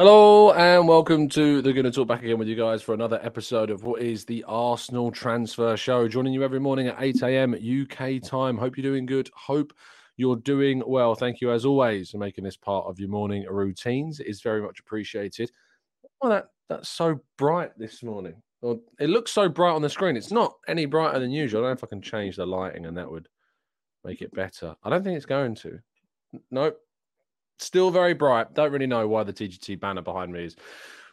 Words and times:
Hello 0.00 0.52
and 0.52 0.88
welcome 0.88 1.28
to 1.28 1.60
the 1.60 1.74
Gooner 1.74 1.94
Talk 1.94 2.08
back 2.08 2.22
again 2.22 2.38
with 2.38 2.48
you 2.48 2.56
guys 2.56 2.80
for 2.80 2.94
another 2.94 3.20
episode 3.22 3.68
of 3.68 3.84
what 3.84 4.00
is 4.00 4.24
the 4.24 4.42
Arsenal 4.48 5.10
Transfer 5.10 5.76
Show. 5.76 6.08
Joining 6.08 6.32
you 6.32 6.42
every 6.42 6.58
morning 6.58 6.86
at 6.88 6.96
8 6.98 7.20
a.m. 7.20 7.52
UK 7.54 8.22
time. 8.22 8.56
Hope 8.56 8.78
you're 8.78 8.90
doing 8.90 9.04
good. 9.04 9.28
Hope 9.34 9.74
you're 10.16 10.36
doing 10.36 10.82
well. 10.86 11.14
Thank 11.14 11.42
you 11.42 11.52
as 11.52 11.66
always 11.66 12.08
for 12.08 12.16
making 12.16 12.44
this 12.44 12.56
part 12.56 12.86
of 12.86 12.98
your 12.98 13.10
morning 13.10 13.44
routines. 13.46 14.20
It 14.20 14.26
is 14.26 14.40
very 14.40 14.62
much 14.62 14.80
appreciated. 14.80 15.50
Well, 16.22 16.32
that 16.32 16.46
that's 16.70 16.88
so 16.88 17.20
bright 17.36 17.72
this 17.76 18.02
morning. 18.02 18.40
Well, 18.62 18.80
it 18.98 19.10
looks 19.10 19.32
so 19.32 19.50
bright 19.50 19.74
on 19.74 19.82
the 19.82 19.90
screen. 19.90 20.16
It's 20.16 20.32
not 20.32 20.54
any 20.66 20.86
brighter 20.86 21.18
than 21.18 21.30
usual. 21.30 21.60
I 21.60 21.64
don't 21.64 21.70
know 21.72 21.76
if 21.76 21.84
I 21.84 21.88
can 21.88 22.00
change 22.00 22.36
the 22.36 22.46
lighting 22.46 22.86
and 22.86 22.96
that 22.96 23.10
would 23.10 23.28
make 24.02 24.22
it 24.22 24.32
better. 24.32 24.74
I 24.82 24.88
don't 24.88 25.04
think 25.04 25.18
it's 25.18 25.26
going 25.26 25.56
to. 25.56 25.78
Nope. 26.50 26.80
Still 27.60 27.90
very 27.90 28.14
bright. 28.14 28.54
Don't 28.54 28.72
really 28.72 28.86
know 28.86 29.06
why 29.06 29.22
the 29.22 29.32
TGT 29.32 29.78
banner 29.78 30.00
behind 30.00 30.32
me 30.32 30.44
is 30.44 30.56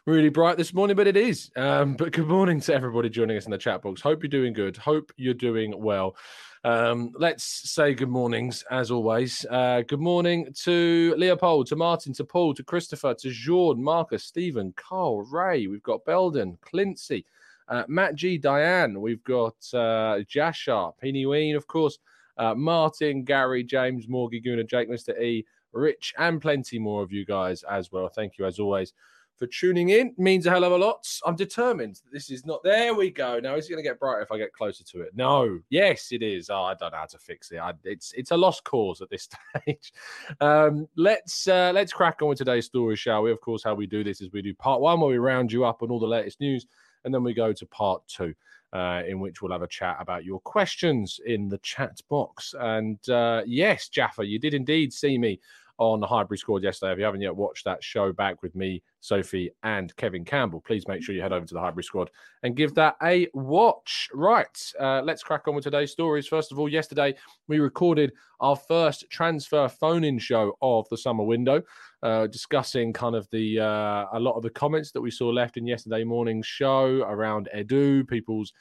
really 0.06 0.30
bright 0.30 0.56
this 0.56 0.72
morning, 0.72 0.96
but 0.96 1.06
it 1.06 1.16
is. 1.16 1.50
Um, 1.56 1.94
but 1.94 2.12
good 2.12 2.26
morning 2.26 2.58
to 2.60 2.74
everybody 2.74 3.10
joining 3.10 3.36
us 3.36 3.44
in 3.44 3.50
the 3.50 3.58
chat 3.58 3.82
box. 3.82 4.00
Hope 4.00 4.22
you're 4.22 4.30
doing 4.30 4.54
good. 4.54 4.78
Hope 4.78 5.12
you're 5.16 5.34
doing 5.34 5.74
well. 5.78 6.16
Um, 6.64 7.12
let's 7.18 7.44
say 7.44 7.92
good 7.92 8.08
mornings 8.08 8.64
as 8.70 8.90
always. 8.90 9.44
Uh, 9.50 9.82
good 9.86 10.00
morning 10.00 10.48
to 10.62 11.14
Leopold, 11.18 11.66
to 11.66 11.76
Martin, 11.76 12.14
to 12.14 12.24
Paul, 12.24 12.54
to 12.54 12.64
Christopher, 12.64 13.14
to 13.18 13.30
Jean, 13.30 13.82
Marcus, 13.82 14.24
Stephen, 14.24 14.72
Carl, 14.74 15.22
Ray. 15.30 15.66
We've 15.66 15.82
got 15.82 16.06
Belden, 16.06 16.56
Clincy, 16.62 17.26
uh, 17.68 17.84
Matt 17.88 18.14
G, 18.14 18.38
Diane. 18.38 19.02
We've 19.02 19.22
got 19.22 19.56
uh, 19.74 20.24
Jashar, 20.24 20.96
Penny 20.98 21.26
Ween, 21.26 21.56
of 21.56 21.66
course, 21.66 21.98
uh, 22.38 22.54
Martin, 22.54 23.24
Gary, 23.24 23.62
James, 23.62 24.06
Morgie, 24.06 24.42
Guna, 24.42 24.64
Jake, 24.64 24.88
Mr. 24.88 25.20
E, 25.20 25.44
Rich, 25.78 26.14
and 26.18 26.40
plenty 26.40 26.78
more 26.78 27.02
of 27.02 27.12
you 27.12 27.24
guys 27.24 27.62
as 27.64 27.90
well. 27.92 28.08
Thank 28.08 28.38
you 28.38 28.46
as 28.46 28.58
always 28.58 28.92
for 29.38 29.46
tuning 29.46 29.90
in. 29.90 30.14
Means 30.18 30.46
a 30.46 30.50
hell 30.50 30.64
of 30.64 30.72
a 30.72 30.76
lot. 30.76 31.06
I'm 31.24 31.36
determined 31.36 31.96
that 31.96 32.12
this 32.12 32.30
is 32.30 32.44
not. 32.44 32.62
There 32.62 32.92
we 32.94 33.10
go. 33.10 33.38
Now 33.38 33.54
is 33.54 33.66
it 33.66 33.70
going 33.70 33.82
to 33.82 33.88
get 33.88 34.00
brighter 34.00 34.20
if 34.20 34.32
I 34.32 34.38
get 34.38 34.52
closer 34.52 34.84
to 34.84 35.00
it? 35.02 35.12
No. 35.14 35.60
Yes, 35.70 36.08
it 36.10 36.22
is. 36.22 36.50
Oh, 36.50 36.62
I 36.62 36.74
don't 36.74 36.92
know 36.92 36.98
how 36.98 37.06
to 37.06 37.18
fix 37.18 37.50
it. 37.52 37.58
I, 37.58 37.72
it's 37.84 38.12
it's 38.12 38.32
a 38.32 38.36
lost 38.36 38.64
cause 38.64 39.00
at 39.00 39.08
this 39.10 39.28
stage. 39.62 39.92
Um, 40.40 40.88
let's 40.96 41.46
uh, 41.46 41.72
let's 41.74 41.92
crack 41.92 42.20
on 42.20 42.28
with 42.28 42.38
today's 42.38 42.66
story, 42.66 42.96
shall 42.96 43.22
we? 43.22 43.30
Of 43.30 43.40
course, 43.40 43.62
how 43.62 43.74
we 43.74 43.86
do 43.86 44.02
this 44.02 44.20
is 44.20 44.32
we 44.32 44.42
do 44.42 44.54
part 44.54 44.80
one 44.80 45.00
where 45.00 45.10
we 45.10 45.18
round 45.18 45.52
you 45.52 45.64
up 45.64 45.82
on 45.82 45.90
all 45.90 46.00
the 46.00 46.06
latest 46.06 46.40
news, 46.40 46.66
and 47.04 47.14
then 47.14 47.22
we 47.22 47.32
go 47.32 47.52
to 47.52 47.66
part 47.66 48.02
two. 48.08 48.34
Uh, 48.70 49.02
in 49.08 49.18
which 49.18 49.40
we'll 49.40 49.50
have 49.50 49.62
a 49.62 49.66
chat 49.66 49.96
about 49.98 50.26
your 50.26 50.40
questions 50.40 51.20
in 51.24 51.48
the 51.48 51.56
chat 51.62 52.02
box. 52.10 52.54
And 52.60 52.98
uh, 53.08 53.40
yes, 53.46 53.88
Jaffa, 53.88 54.26
you 54.26 54.38
did 54.38 54.52
indeed 54.52 54.92
see 54.92 55.16
me 55.16 55.40
on 55.78 56.00
the 56.00 56.06
Highbury 56.06 56.38
Squad 56.38 56.62
yesterday. 56.62 56.92
If 56.92 56.98
you 56.98 57.04
haven't 57.04 57.20
yet 57.20 57.34
watched 57.34 57.64
that 57.64 57.82
show 57.82 58.12
back 58.12 58.42
with 58.42 58.54
me, 58.54 58.82
Sophie, 59.00 59.50
and 59.62 59.94
Kevin 59.96 60.24
Campbell, 60.24 60.60
please 60.60 60.86
make 60.88 61.02
sure 61.02 61.14
you 61.14 61.22
head 61.22 61.32
over 61.32 61.46
to 61.46 61.54
the 61.54 61.60
Highbury 61.60 61.84
Squad 61.84 62.10
and 62.42 62.56
give 62.56 62.74
that 62.74 62.96
a 63.02 63.28
watch. 63.32 64.08
Right, 64.12 64.72
uh, 64.80 65.02
let's 65.02 65.22
crack 65.22 65.48
on 65.48 65.54
with 65.54 65.64
today's 65.64 65.92
stories. 65.92 66.26
First 66.26 66.52
of 66.52 66.58
all, 66.58 66.68
yesterday 66.68 67.14
we 67.46 67.60
recorded 67.60 68.12
our 68.40 68.56
first 68.56 69.04
transfer 69.10 69.68
phone-in 69.68 70.18
show 70.18 70.56
of 70.62 70.88
the 70.90 70.98
summer 70.98 71.24
window, 71.24 71.62
uh, 72.02 72.26
discussing 72.26 72.92
kind 72.92 73.14
of 73.14 73.28
the 73.30 73.60
uh, 73.60 74.06
a 74.12 74.20
lot 74.20 74.36
of 74.36 74.42
the 74.42 74.50
comments 74.50 74.92
that 74.92 75.00
we 75.00 75.10
saw 75.10 75.28
left 75.28 75.56
in 75.56 75.66
yesterday 75.66 76.04
morning's 76.04 76.46
show 76.46 77.02
around 77.02 77.48
Edu, 77.54 78.06
people's 78.06 78.52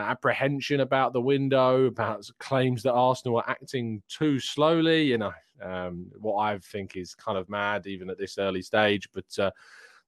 apprehension 0.00 0.80
about 0.80 1.12
the 1.12 1.20
window, 1.20 1.86
about 1.86 2.28
claims 2.38 2.82
that 2.82 2.92
Arsenal 2.92 3.38
are 3.38 3.48
acting 3.48 4.02
too 4.08 4.38
slowly. 4.38 5.02
You 5.02 5.18
know, 5.18 5.32
um, 5.62 6.06
what 6.20 6.36
I 6.38 6.58
think 6.58 6.96
is 6.96 7.14
kind 7.14 7.38
of 7.38 7.48
mad, 7.48 7.86
even 7.86 8.10
at 8.10 8.18
this 8.18 8.38
early 8.38 8.62
stage. 8.62 9.08
But 9.12 9.38
uh, 9.38 9.50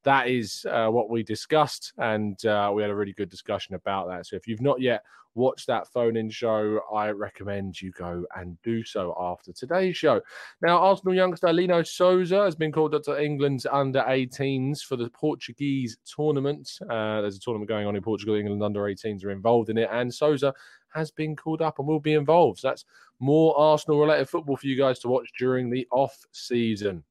that 0.03 0.29
is 0.29 0.67
uh, 0.71 0.89
what 0.89 1.11
we 1.11 1.23
discussed, 1.23 1.93
and 1.99 2.45
uh, 2.47 2.71
we 2.75 2.83
had 2.83 2.91
a 2.91 2.95
really 2.95 3.13
good 3.13 3.29
discussion 3.29 3.75
about 3.75 4.09
that. 4.09 4.27
So 4.27 4.37
if 4.37 4.47
you've 4.47 4.61
not 4.61 4.81
yet 4.81 5.03
watched 5.37 5.67
that 5.67 5.87
phone 5.89 6.17
in 6.17 6.31
show, 6.31 6.81
I 6.93 7.11
recommend 7.11 7.81
you 7.81 7.93
go 7.93 8.25
and 8.37 8.61
do 8.63 8.83
so 8.83 9.15
after 9.19 9.53
today's 9.53 9.97
show. 9.97 10.21
Now, 10.63 10.79
Arsenal 10.79 11.15
youngster 11.15 11.53
Lino 11.53 11.83
Sousa 11.83 12.45
has 12.45 12.57
been 12.57 12.73
called 12.73 12.95
up 12.95 13.03
to 13.05 13.23
England's 13.23 13.67
under 13.67 14.01
18s 14.01 14.83
for 14.83 14.97
the 14.97 15.11
Portuguese 15.11 15.99
tournament. 16.05 16.79
Uh, 16.83 17.21
there's 17.21 17.37
a 17.37 17.41
tournament 17.41 17.69
going 17.69 17.87
on 17.87 17.97
in 17.97 18.03
Portugal. 18.03 18.35
England 18.35 18.63
under 18.63 18.81
18s 18.81 19.25
are 19.25 19.31
involved 19.31 19.71
in 19.71 19.79
it, 19.79 19.89
and 19.93 20.13
Souza 20.13 20.53
has 20.95 21.11
been 21.11 21.37
called 21.37 21.63
up 21.63 21.79
and 21.79 21.87
will 21.87 22.01
be 22.01 22.15
involved. 22.15 22.61
So 22.61 22.69
that's 22.69 22.85
more 23.21 23.57
Arsenal 23.59 24.01
related 24.01 24.29
football 24.29 24.57
for 24.57 24.67
you 24.67 24.77
guys 24.77 24.99
to 25.01 25.09
watch 25.09 25.31
during 25.39 25.71
the 25.71 25.87
off 25.93 26.17
season. 26.33 27.05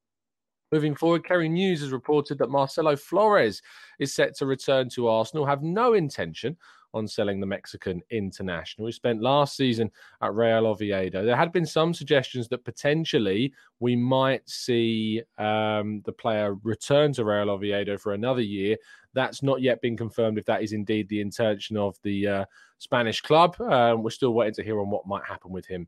Moving 0.71 0.95
forward, 0.95 1.23
Kerry 1.23 1.47
News 1.47 1.81
has 1.81 1.91
reported 1.91 2.37
that 2.39 2.49
Marcelo 2.49 2.95
Flores 2.95 3.61
is 3.99 4.13
set 4.13 4.35
to 4.37 4.45
return 4.45 4.89
to 4.89 5.07
Arsenal, 5.07 5.45
have 5.45 5.61
no 5.61 5.93
intention 5.93 6.57
on 6.95 7.07
selling 7.07 7.39
the 7.39 7.45
Mexican 7.45 8.01
international. 8.09 8.87
He 8.87 8.93
spent 8.93 9.21
last 9.21 9.55
season 9.55 9.91
at 10.21 10.33
Real 10.33 10.65
Oviedo. 10.65 11.25
There 11.25 11.35
had 11.35 11.51
been 11.51 11.65
some 11.65 11.93
suggestions 11.93 12.47
that 12.47 12.63
potentially 12.63 13.53
we 13.79 13.95
might 13.95 14.49
see 14.49 15.21
um, 15.37 16.01
the 16.05 16.13
player 16.13 16.55
return 16.63 17.13
to 17.13 17.25
Real 17.25 17.51
Oviedo 17.51 17.97
for 17.97 18.13
another 18.13 18.41
year. 18.41 18.77
That's 19.13 19.43
not 19.43 19.61
yet 19.61 19.81
been 19.81 19.97
confirmed 19.97 20.37
if 20.37 20.45
that 20.45 20.63
is 20.63 20.71
indeed 20.71 21.09
the 21.09 21.21
intention 21.21 21.77
of 21.77 21.97
the 22.01 22.27
uh, 22.27 22.45
Spanish 22.77 23.21
club. 23.21 23.59
Um, 23.59 24.01
we're 24.01 24.09
still 24.09 24.33
waiting 24.33 24.55
to 24.55 24.63
hear 24.63 24.79
on 24.79 24.89
what 24.89 25.05
might 25.05 25.25
happen 25.25 25.51
with 25.51 25.65
him 25.65 25.87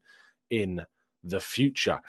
in 0.50 0.86
the 1.24 1.40
future. 1.40 2.00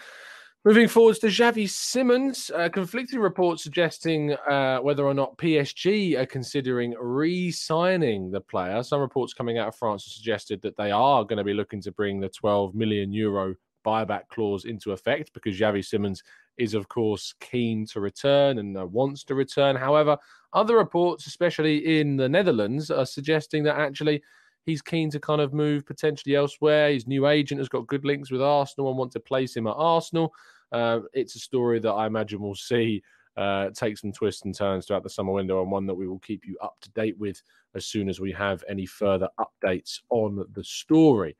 Moving 0.68 0.86
forwards 0.86 1.18
to 1.20 1.28
Xavi 1.28 1.66
Simons, 1.66 2.50
uh, 2.54 2.68
conflicting 2.68 3.20
reports 3.20 3.62
suggesting 3.62 4.34
uh, 4.34 4.80
whether 4.80 5.06
or 5.06 5.14
not 5.14 5.38
PSG 5.38 6.14
are 6.18 6.26
considering 6.26 6.94
re-signing 7.00 8.30
the 8.30 8.42
player. 8.42 8.82
Some 8.82 9.00
reports 9.00 9.32
coming 9.32 9.56
out 9.56 9.68
of 9.68 9.76
France 9.76 10.04
have 10.04 10.12
suggested 10.12 10.60
that 10.60 10.76
they 10.76 10.90
are 10.90 11.24
going 11.24 11.38
to 11.38 11.42
be 11.42 11.54
looking 11.54 11.80
to 11.80 11.92
bring 11.92 12.20
the 12.20 12.28
12 12.28 12.74
million 12.74 13.14
euro 13.14 13.54
buyback 13.82 14.28
clause 14.28 14.66
into 14.66 14.92
effect 14.92 15.32
because 15.32 15.58
Xavi 15.58 15.82
Simons 15.82 16.22
is, 16.58 16.74
of 16.74 16.86
course, 16.90 17.32
keen 17.40 17.86
to 17.86 18.00
return 18.00 18.58
and 18.58 18.76
uh, 18.76 18.86
wants 18.86 19.24
to 19.24 19.34
return. 19.34 19.74
However, 19.74 20.18
other 20.52 20.76
reports, 20.76 21.26
especially 21.26 21.98
in 21.98 22.18
the 22.18 22.28
Netherlands, 22.28 22.90
are 22.90 23.06
suggesting 23.06 23.62
that 23.62 23.78
actually 23.78 24.22
he's 24.66 24.82
keen 24.82 25.10
to 25.12 25.18
kind 25.18 25.40
of 25.40 25.54
move 25.54 25.86
potentially 25.86 26.34
elsewhere. 26.34 26.90
His 26.90 27.06
new 27.06 27.26
agent 27.26 27.58
has 27.58 27.70
got 27.70 27.86
good 27.86 28.04
links 28.04 28.30
with 28.30 28.42
Arsenal 28.42 28.90
and 28.90 28.98
want 28.98 29.12
to 29.12 29.20
place 29.20 29.56
him 29.56 29.66
at 29.66 29.74
Arsenal. 29.74 30.34
Uh, 30.72 31.00
it's 31.12 31.36
a 31.36 31.40
story 31.40 31.78
that 31.80 31.90
I 31.90 32.06
imagine 32.06 32.40
we'll 32.40 32.54
see 32.54 33.02
uh, 33.36 33.70
take 33.70 33.96
some 33.96 34.10
twists 34.10 34.44
and 34.44 34.54
turns 34.54 34.86
throughout 34.86 35.04
the 35.04 35.10
summer 35.10 35.32
window, 35.32 35.62
and 35.62 35.70
one 35.70 35.86
that 35.86 35.94
we 35.94 36.08
will 36.08 36.18
keep 36.18 36.44
you 36.44 36.58
up 36.60 36.76
to 36.80 36.90
date 36.90 37.16
with 37.18 37.40
as 37.74 37.86
soon 37.86 38.08
as 38.08 38.18
we 38.18 38.32
have 38.32 38.64
any 38.68 38.84
further 38.84 39.28
updates 39.38 40.00
on 40.10 40.44
the 40.54 40.64
story. 40.64 41.36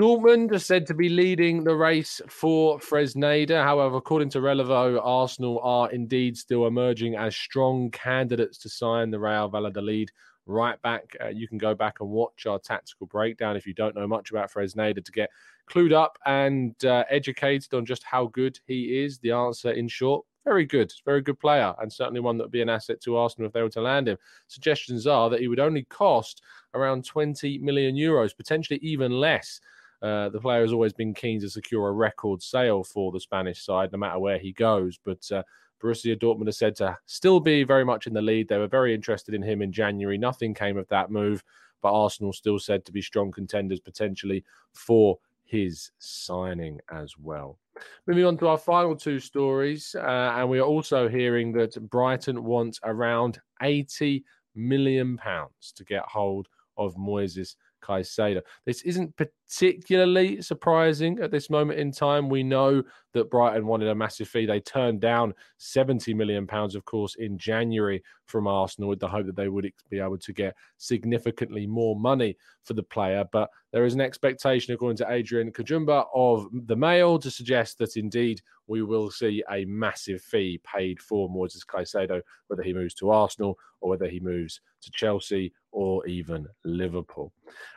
Dortmund 0.00 0.50
are 0.52 0.58
said 0.58 0.86
to 0.86 0.94
be 0.94 1.10
leading 1.10 1.62
the 1.62 1.76
race 1.76 2.22
for 2.26 2.78
Fresneda. 2.78 3.62
However, 3.62 3.98
according 3.98 4.30
to 4.30 4.38
Relevo, 4.38 4.98
Arsenal 5.02 5.60
are 5.62 5.90
indeed 5.90 6.38
still 6.38 6.66
emerging 6.66 7.16
as 7.16 7.36
strong 7.36 7.90
candidates 7.90 8.56
to 8.58 8.70
sign 8.70 9.10
the 9.10 9.20
Real 9.20 9.48
Valladolid 9.48 10.10
right 10.46 10.80
back. 10.80 11.14
Uh, 11.22 11.28
you 11.28 11.46
can 11.46 11.58
go 11.58 11.74
back 11.74 12.00
and 12.00 12.08
watch 12.08 12.46
our 12.46 12.58
tactical 12.58 13.06
breakdown 13.08 13.56
if 13.56 13.66
you 13.66 13.74
don't 13.74 13.94
know 13.94 14.06
much 14.06 14.30
about 14.30 14.50
Fresneda 14.50 15.04
to 15.04 15.12
get 15.12 15.28
clued 15.70 15.92
up 15.92 16.18
and 16.26 16.84
uh, 16.84 17.04
educated 17.08 17.72
on 17.74 17.86
just 17.86 18.02
how 18.02 18.26
good 18.26 18.58
he 18.66 19.02
is. 19.02 19.18
The 19.18 19.30
answer, 19.32 19.70
in 19.70 19.88
short, 19.88 20.24
very 20.44 20.64
good, 20.64 20.92
very 21.04 21.20
good 21.20 21.38
player, 21.38 21.74
and 21.80 21.92
certainly 21.92 22.20
one 22.20 22.36
that 22.38 22.44
would 22.44 22.50
be 22.50 22.62
an 22.62 22.68
asset 22.68 23.00
to 23.02 23.16
Arsenal 23.16 23.46
if 23.46 23.52
they 23.52 23.62
were 23.62 23.68
to 23.70 23.80
land 23.80 24.08
him. 24.08 24.18
Suggestions 24.48 25.06
are 25.06 25.30
that 25.30 25.40
he 25.40 25.48
would 25.48 25.60
only 25.60 25.84
cost 25.84 26.42
around 26.74 27.04
20 27.04 27.58
million 27.58 27.94
euros, 27.94 28.36
potentially 28.36 28.80
even 28.82 29.12
less. 29.12 29.60
Uh, 30.02 30.30
the 30.30 30.40
player 30.40 30.62
has 30.62 30.72
always 30.72 30.94
been 30.94 31.12
keen 31.12 31.40
to 31.40 31.50
secure 31.50 31.88
a 31.88 31.92
record 31.92 32.42
sale 32.42 32.82
for 32.82 33.12
the 33.12 33.20
Spanish 33.20 33.62
side, 33.64 33.92
no 33.92 33.98
matter 33.98 34.18
where 34.18 34.38
he 34.38 34.52
goes. 34.52 34.98
But 35.04 35.30
uh, 35.30 35.42
Borussia 35.80 36.18
Dortmund 36.18 36.48
are 36.48 36.52
said 36.52 36.74
to 36.76 36.96
still 37.06 37.38
be 37.38 37.64
very 37.64 37.84
much 37.84 38.06
in 38.06 38.14
the 38.14 38.22
lead. 38.22 38.48
They 38.48 38.58
were 38.58 38.66
very 38.66 38.94
interested 38.94 39.34
in 39.34 39.42
him 39.42 39.60
in 39.60 39.72
January. 39.72 40.16
Nothing 40.16 40.54
came 40.54 40.78
of 40.78 40.88
that 40.88 41.10
move, 41.10 41.44
but 41.82 41.92
Arsenal 41.92 42.32
still 42.32 42.58
said 42.58 42.84
to 42.86 42.92
be 42.92 43.02
strong 43.02 43.30
contenders 43.30 43.80
potentially 43.80 44.42
for 44.72 45.18
his 45.50 45.90
signing 45.98 46.78
as 46.92 47.14
well. 47.18 47.58
Moving 48.06 48.24
on 48.24 48.38
to 48.38 48.48
our 48.48 48.58
final 48.58 48.94
two 48.94 49.18
stories, 49.18 49.96
uh, 49.98 50.34
and 50.36 50.48
we 50.48 50.58
are 50.58 50.66
also 50.66 51.08
hearing 51.08 51.52
that 51.52 51.90
Brighton 51.90 52.44
wants 52.44 52.78
around 52.84 53.40
80 53.62 54.24
million 54.54 55.16
pounds 55.16 55.72
to 55.76 55.84
get 55.84 56.02
hold 56.02 56.48
of 56.76 56.94
Moises 56.94 57.56
Caicedo. 57.82 58.42
This 58.64 58.82
isn't 58.82 59.16
particularly 59.50 60.40
surprising 60.42 61.18
at 61.20 61.30
this 61.30 61.50
moment 61.50 61.78
in 61.78 61.90
time. 61.90 62.28
We 62.28 62.42
know 62.42 62.82
that 63.12 63.30
Brighton 63.30 63.66
wanted 63.66 63.88
a 63.88 63.94
massive 63.94 64.28
fee. 64.28 64.46
They 64.46 64.60
turned 64.60 65.00
down 65.00 65.34
70 65.58 66.14
million 66.14 66.46
pounds, 66.46 66.74
of 66.74 66.84
course, 66.84 67.16
in 67.16 67.36
January 67.36 68.02
from 68.26 68.46
Arsenal 68.46 68.88
with 68.88 69.00
the 69.00 69.08
hope 69.08 69.26
that 69.26 69.36
they 69.36 69.48
would 69.48 69.70
be 69.90 69.98
able 69.98 70.18
to 70.18 70.32
get 70.32 70.54
significantly 70.76 71.66
more 71.66 71.96
money 71.96 72.36
for 72.62 72.74
the 72.74 72.82
player. 72.82 73.24
But 73.32 73.50
there 73.72 73.84
is 73.84 73.94
an 73.94 74.00
expectation, 74.00 74.72
according 74.72 74.98
to 74.98 75.12
Adrian 75.12 75.50
Kajumba 75.50 76.06
of 76.14 76.48
the 76.66 76.76
Mail, 76.76 77.18
to 77.18 77.30
suggest 77.30 77.78
that 77.78 77.96
indeed 77.96 78.40
we 78.68 78.82
will 78.82 79.10
see 79.10 79.42
a 79.50 79.64
massive 79.64 80.22
fee 80.22 80.60
paid 80.64 81.00
for 81.00 81.28
Moises 81.28 81.66
Caicedo, 81.66 82.22
whether 82.46 82.62
he 82.62 82.72
moves 82.72 82.94
to 82.94 83.10
Arsenal 83.10 83.58
or 83.80 83.90
whether 83.90 84.06
he 84.06 84.20
moves 84.20 84.60
to 84.82 84.90
Chelsea 84.92 85.52
or 85.72 86.06
even 86.06 86.46
Liverpool. 86.64 87.32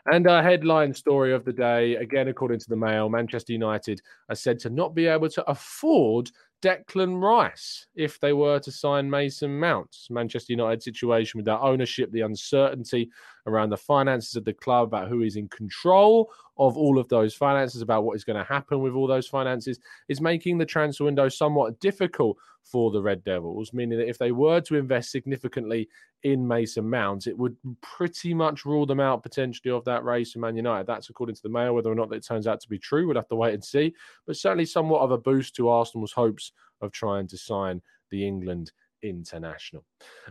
And 0.06 0.28
our 0.28 0.44
headline 0.44 0.94
story 0.94 1.34
of 1.34 1.46
the 1.46 1.54
day, 1.54 1.63
again, 1.72 2.28
according 2.28 2.60
to 2.60 2.70
the 2.70 2.76
Mail, 2.76 3.10
Manchester 3.10 3.54
United 3.54 4.02
are 4.30 4.36
said 4.36 4.60
to 4.60 4.70
not 4.70 4.94
be 4.96 5.08
able 5.08 5.30
to 5.30 5.50
afford 5.50 6.32
Declan 6.64 7.22
Rice 7.22 7.88
if 7.94 8.20
they 8.22 8.32
were 8.32 8.58
to 8.60 8.72
sign 8.72 9.10
Mason 9.10 9.60
Mount. 9.60 9.96
Manchester 10.10 10.54
United 10.54 10.82
situation 10.82 11.38
with 11.38 11.46
their 11.46 11.60
ownership, 11.60 12.10
the 12.12 12.22
uncertainty 12.22 13.10
around 13.48 13.70
the 13.70 13.78
finances 13.78 14.38
of 14.38 14.46
the 14.46 14.54
club, 14.54 14.88
about 14.88 15.10
who 15.10 15.24
is 15.24 15.36
in 15.36 15.50
control 15.50 16.32
of 16.58 16.78
all 16.78 16.98
of 16.98 17.10
those 17.10 17.34
finances, 17.34 17.82
about 17.82 18.06
what 18.06 18.16
is 18.16 18.24
going 18.24 18.38
to 18.38 18.46
happen 18.46 18.80
with 18.80 18.94
all 18.94 19.08
those 19.08 19.28
finances, 19.28 19.78
is 20.08 20.22
making 20.22 20.58
the 20.58 20.66
transfer 20.66 21.04
window 21.04 21.28
somewhat 21.28 21.78
difficult 21.82 22.38
for 22.64 22.92
the 22.92 23.02
Red 23.02 23.24
Devils, 23.24 23.74
meaning 23.74 23.98
that 23.98 24.10
if 24.10 24.18
they 24.18 24.32
were 24.32 24.62
to 24.62 24.76
invest 24.76 25.12
significantly 25.12 25.90
in 26.24 26.48
Mason 26.48 26.90
Mount, 26.90 27.28
it 27.28 27.38
would 27.38 27.56
pretty 27.82 28.34
much 28.34 28.66
rule 28.66 28.86
them 28.86 29.00
out 29.00 29.24
potentially 29.24 29.72
of 29.72 29.84
that 29.86 30.04
race 30.04 30.32
for 30.32 30.40
Man 30.40 30.56
United. 30.56 30.88
That's 30.88 31.10
according 31.10 31.36
to 31.36 31.42
the 31.44 31.50
Mail. 31.50 31.76
Whether 31.76 31.92
or 31.92 31.96
not 31.96 32.10
that 32.10 32.26
turns 32.26 32.48
out 32.48 32.62
to 32.62 32.70
be 32.70 32.80
true, 32.80 33.06
we'll 33.06 33.18
have 33.18 33.28
to 33.28 33.36
wait 33.36 33.54
and 33.54 33.64
see. 33.64 33.94
But 34.26 34.38
certainly 34.38 34.66
somewhat 34.66 35.02
of 35.02 35.12
a 35.12 35.18
boost 35.18 35.56
to 35.56 35.70
Arsenal's 35.70 36.14
hopes 36.14 36.52
of 36.82 36.92
trying 36.92 37.28
to 37.28 37.38
sign 37.38 37.82
the 38.10 38.26
England 38.26 38.72
international. 39.02 39.84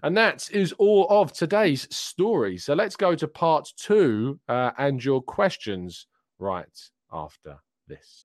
And 0.03 0.17
that 0.17 0.51
is 0.51 0.73
all 0.73 1.07
of 1.11 1.33
today's 1.33 1.87
story. 1.95 2.59
So 2.59 2.75
let's 2.75 2.97
go 2.97 3.15
to 3.15 3.29
part 3.29 3.69
two 3.77 4.41
uh, 4.49 4.71
and 4.79 5.05
your 5.05 5.23
questions 5.23 6.07
right 6.39 6.91
after 7.13 7.59
this. 7.87 8.25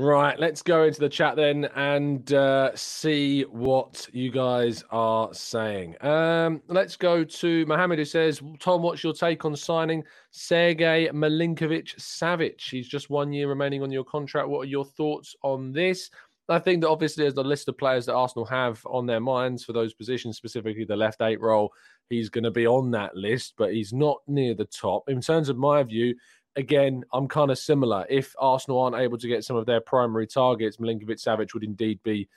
Right, 0.00 0.38
let's 0.38 0.62
go 0.62 0.84
into 0.84 1.00
the 1.00 1.08
chat 1.08 1.34
then 1.34 1.64
and 1.74 2.32
uh, 2.32 2.70
see 2.76 3.42
what 3.42 4.08
you 4.12 4.30
guys 4.30 4.84
are 4.92 5.34
saying. 5.34 5.96
Um, 6.06 6.62
let's 6.68 6.94
go 6.94 7.24
to 7.24 7.66
Mohammed 7.66 7.98
who 7.98 8.04
says, 8.04 8.40
Tom, 8.60 8.82
what's 8.82 9.02
your 9.02 9.12
take 9.12 9.44
on 9.44 9.56
signing 9.56 10.04
Sergey 10.30 11.08
Milinkovic 11.12 11.96
Savic? 11.96 12.60
He's 12.60 12.86
just 12.86 13.10
one 13.10 13.32
year 13.32 13.48
remaining 13.48 13.82
on 13.82 13.90
your 13.90 14.04
contract. 14.04 14.48
What 14.48 14.60
are 14.60 14.70
your 14.70 14.84
thoughts 14.84 15.34
on 15.42 15.72
this? 15.72 16.10
I 16.48 16.60
think 16.60 16.82
that 16.82 16.90
obviously, 16.90 17.26
as 17.26 17.34
the 17.34 17.42
list 17.42 17.66
of 17.66 17.76
players 17.76 18.06
that 18.06 18.14
Arsenal 18.14 18.46
have 18.46 18.80
on 18.86 19.04
their 19.04 19.20
minds 19.20 19.64
for 19.64 19.72
those 19.72 19.94
positions, 19.94 20.36
specifically 20.36 20.84
the 20.84 20.94
left 20.94 21.22
eight 21.22 21.40
role, 21.40 21.72
he's 22.08 22.30
going 22.30 22.44
to 22.44 22.52
be 22.52 22.68
on 22.68 22.92
that 22.92 23.16
list, 23.16 23.54
but 23.58 23.72
he's 23.72 23.92
not 23.92 24.18
near 24.28 24.54
the 24.54 24.64
top. 24.64 25.08
In 25.08 25.20
terms 25.20 25.48
of 25.48 25.58
my 25.58 25.82
view, 25.82 26.14
again, 26.58 27.04
I'm 27.12 27.28
kind 27.28 27.50
of 27.50 27.58
similar. 27.58 28.04
If 28.10 28.34
Arsenal 28.38 28.80
aren't 28.80 28.96
able 28.96 29.16
to 29.16 29.28
get 29.28 29.44
some 29.44 29.56
of 29.56 29.64
their 29.64 29.80
primary 29.80 30.26
targets, 30.26 30.76
Milinkovic 30.78 31.22
Savic 31.22 31.54
would 31.54 31.62
indeed 31.62 32.02
be 32.02 32.28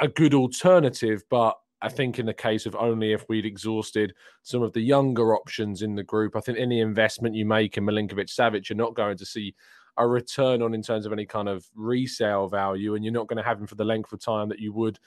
a 0.00 0.08
good 0.08 0.34
alternative. 0.34 1.22
But 1.30 1.56
I 1.80 1.88
think 1.88 2.18
in 2.18 2.26
the 2.26 2.34
case 2.34 2.66
of 2.66 2.74
only 2.74 3.12
if 3.12 3.24
we'd 3.28 3.46
exhausted 3.46 4.14
some 4.42 4.62
of 4.62 4.72
the 4.72 4.80
younger 4.80 5.34
options 5.36 5.82
in 5.82 5.94
the 5.94 6.02
group, 6.02 6.34
I 6.34 6.40
think 6.40 6.58
any 6.58 6.80
investment 6.80 7.36
you 7.36 7.46
make 7.46 7.78
in 7.78 7.84
Milinkovic 7.84 8.26
Savic, 8.26 8.68
you're 8.68 8.76
not 8.76 8.94
going 8.94 9.16
to 9.16 9.24
see 9.24 9.54
a 9.96 10.06
return 10.06 10.60
on 10.60 10.74
in 10.74 10.82
terms 10.82 11.06
of 11.06 11.12
any 11.12 11.26
kind 11.26 11.48
of 11.48 11.64
resale 11.74 12.48
value, 12.48 12.96
and 12.96 13.04
you're 13.04 13.14
not 13.14 13.28
going 13.28 13.36
to 13.36 13.48
have 13.48 13.60
him 13.60 13.66
for 13.68 13.76
the 13.76 13.84
length 13.84 14.12
of 14.12 14.20
time 14.20 14.48
that 14.48 14.58
you 14.58 14.72
would 14.72 14.98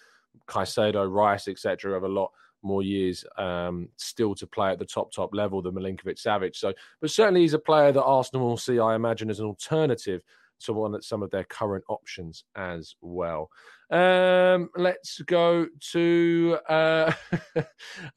Caicedo, 0.47 1.11
Rice, 1.11 1.47
etc. 1.47 1.93
have 1.93 2.03
a 2.03 2.07
lot 2.07 2.31
more 2.65 2.83
years 2.83 3.23
um, 3.37 3.87
still 3.95 4.35
to 4.35 4.47
play 4.47 4.71
at 4.71 4.79
the 4.79 4.85
top 4.85 5.11
top 5.11 5.33
level 5.33 5.61
than 5.61 5.75
Milinkovic 5.75 6.21
Savic. 6.21 6.55
So, 6.55 6.73
but 6.99 7.11
certainly 7.11 7.41
he's 7.41 7.53
a 7.53 7.59
player 7.59 7.91
that 7.91 8.03
Arsenal 8.03 8.47
will 8.47 8.57
see, 8.57 8.79
I 8.79 8.95
imagine, 8.95 9.29
as 9.29 9.39
an 9.39 9.45
alternative 9.45 10.21
to 10.61 10.73
one 10.73 10.95
at 10.95 11.03
some 11.03 11.21
of 11.21 11.31
their 11.31 11.43
current 11.43 11.83
options 11.87 12.43
as 12.55 12.95
well. 13.01 13.49
Um, 13.91 14.69
let's 14.75 15.21
go 15.21 15.67
to 15.91 16.57
uh, 16.67 17.11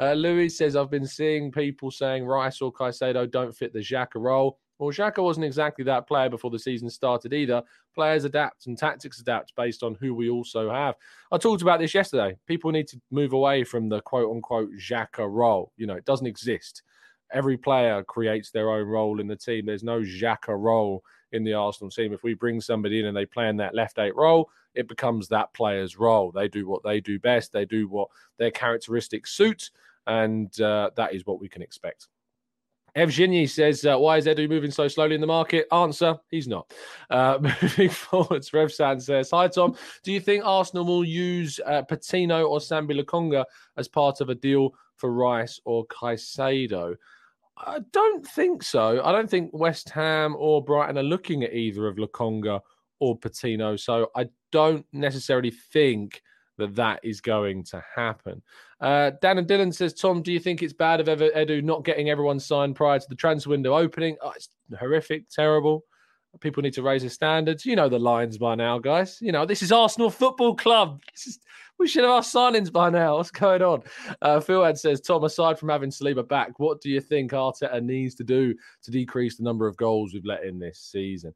uh, 0.01 0.13
Louis 0.13 0.49
says 0.49 0.77
I've 0.77 0.91
been 0.91 1.07
seeing 1.07 1.53
people 1.53 1.91
saying 1.91 2.25
Rice 2.25 2.61
or 2.63 2.73
Caicedo 2.73 3.31
don't 3.31 3.55
fit 3.55 3.73
the 3.73 3.81
Xhaka 3.81 4.17
role. 4.17 4.59
Well, 4.79 4.91
Xhaka 4.91 5.23
wasn't 5.23 5.47
exactly 5.47 5.85
that 5.87 6.07
player 6.07 6.29
before 6.29 6.51
the 6.51 6.59
season 6.59 6.89
started 6.89 7.33
either. 7.33 7.63
Players 7.95 8.25
adapt 8.25 8.67
and 8.67 8.79
tactics 8.79 9.21
adapt 9.21 9.55
based 9.57 9.83
on 9.83 9.97
who 9.97 10.15
we 10.15 10.31
also 10.31 10.71
have. 10.71 10.95
I 11.33 11.39
talked 11.39 11.63
about 11.63 11.81
this 11.81 11.95
yesterday. 11.95 12.37
People 12.47 12.71
need 12.71 12.87
to 12.89 13.01
move 13.11 13.33
away 13.33 13.65
from 13.65 13.89
the 13.89 14.01
quote 14.03 14.31
unquote 14.31 14.71
Xhaka 14.79 15.29
role. 15.29 15.73
You 15.77 15.87
know, 15.87 15.95
it 15.95 16.05
doesn't 16.05 16.27
exist. 16.27 16.83
Every 17.33 17.59
player 17.59 18.03
creates 18.05 18.51
their 18.51 18.71
own 18.71 18.87
role 18.87 19.21
in 19.21 19.27
the 19.27 19.37
team. 19.37 19.67
There's 19.67 19.83
no 19.83 20.01
Xhaka 20.01 20.57
role 20.57 21.03
in 21.33 21.45
the 21.45 21.55
Arsenal 21.55 21.91
team. 21.91 22.13
If 22.13 22.23
we 22.23 22.35
bring 22.35 22.61
somebody 22.61 23.01
in 23.01 23.07
and 23.07 23.17
they 23.17 23.27
play 23.27 23.49
in 23.49 23.57
that 23.59 23.75
left 23.75 23.99
eight 23.99 24.17
role, 24.17 24.49
it 24.75 24.89
becomes 24.89 25.29
that 25.29 25.53
player's 25.55 25.99
role. 25.99 26.31
They 26.31 26.49
do 26.49 26.69
what 26.69 26.83
they 26.85 27.01
do 27.01 27.19
best, 27.19 27.53
they 27.53 27.65
do 27.65 27.89
what 27.89 28.09
their 28.39 28.51
characteristics 28.51 29.33
suit, 29.33 29.71
and 30.07 30.59
uh, 30.61 30.91
that 30.97 31.15
is 31.15 31.27
what 31.27 31.41
we 31.41 31.49
can 31.49 31.63
expect. 31.63 32.09
Evgeny 32.99 33.49
says, 33.49 33.85
uh, 33.85 33.97
why 33.97 34.17
is 34.17 34.27
Edu 34.27 34.49
moving 34.49 34.73
so 34.73 34.89
slowly 34.89 35.15
in 35.15 35.21
the 35.21 35.27
market? 35.27 35.67
Answer, 35.73 36.17
he's 36.31 36.49
not. 36.49 36.73
Uh, 37.09 37.39
moving 37.63 37.91
forwards, 37.91 38.51
Revsan 38.51 39.01
says, 39.01 39.31
hi, 39.31 39.47
Tom. 39.47 39.77
Do 40.03 40.13
you 40.13 40.21
think 40.21 40.45
Arsenal 40.45 40.85
will 40.85 41.05
use 41.05 41.61
uh, 41.65 41.83
Patino 41.83 42.47
or 42.47 42.59
Sambi 42.59 43.01
Lokonga 43.01 43.45
as 43.77 43.87
part 43.87 44.21
of 44.21 44.31
a 44.31 44.35
deal 44.35 44.75
for 44.97 45.13
Rice 45.13 45.61
or 45.65 45.87
Caicedo? 45.87 46.97
I 47.57 47.81
don't 47.93 48.27
think 48.27 48.65
so. 48.65 49.03
I 49.05 49.13
don't 49.13 49.31
think 49.31 49.51
West 49.53 49.91
Ham 49.91 50.35
or 50.37 50.65
Brighton 50.65 50.99
are 50.99 51.03
looking 51.03 51.45
at 51.45 51.55
either 51.55 51.87
of 51.87 51.97
Lokonga 51.97 52.61
or 52.99 53.17
Patino. 53.17 53.77
So 53.77 54.11
I 54.17 54.27
don't 54.51 54.85
necessarily 54.93 55.51
think 55.51 56.21
that 56.59 56.75
that 56.75 57.01
is 57.03 57.21
going 57.21 57.65
to 57.65 57.83
happen. 57.95 58.43
Uh, 58.81 59.13
Dan 59.23 59.39
and 59.39 59.49
Dylan 59.49 59.75
says, 59.75 59.95
Tom, 59.95 60.23
do 60.23 60.33
you 60.33 60.39
think 60.39 60.63
it's 60.63 60.73
bad 60.73 61.01
of 61.01 61.07
Edu 61.07 61.63
not 61.63 61.85
getting 61.85 62.11
everyone 62.11 62.39
signed 62.39 62.77
prior 62.77 62.99
to 62.99 63.07
the 63.09 63.15
transfer 63.15 63.51
window 63.51 63.77
opening? 63.77 64.17
Oh, 64.23 64.33
it's 64.37 64.49
horrific, 64.79 65.29
terrible. 65.31 65.85
People 66.41 66.63
need 66.63 66.75
to 66.75 66.83
raise 66.83 67.03
their 67.03 67.11
standards. 67.11 67.65
You 67.65 67.75
know 67.75 67.89
the 67.89 67.99
lines 67.99 68.39
by 68.39 68.55
now, 68.55 68.79
guys. 68.79 69.19
You 69.21 69.33
know, 69.33 69.47
this 69.47 69.63
is 69.63 69.73
Arsenal 69.73 70.11
Football 70.11 70.55
Club. 70.55 71.01
Is, 71.27 71.39
we 71.79 71.89
should 71.89 72.05
have 72.05 72.13
our 72.13 72.21
signings 72.21 72.71
by 72.71 72.91
now. 72.91 73.17
What's 73.17 73.31
going 73.31 73.63
on? 73.63 73.83
Uh, 74.21 74.39
Philad 74.39 74.79
says, 74.79 75.01
Tom, 75.01 75.25
aside 75.25 75.59
from 75.59 75.69
having 75.71 75.91
Saliba 75.91 76.27
back, 76.27 76.59
what 76.59 76.81
do 76.81 76.91
you 76.91 77.01
think 77.01 77.33
Arteta 77.33 77.83
needs 77.83 78.15
to 78.17 78.25
do 78.25 78.55
to 78.83 78.91
decrease 78.91 79.37
the 79.37 79.45
number 79.45 79.67
of 79.67 79.77
goals 79.77 80.13
we've 80.13 80.25
let 80.25 80.45
in 80.45 80.59
this 80.59 80.79
season? 80.81 81.35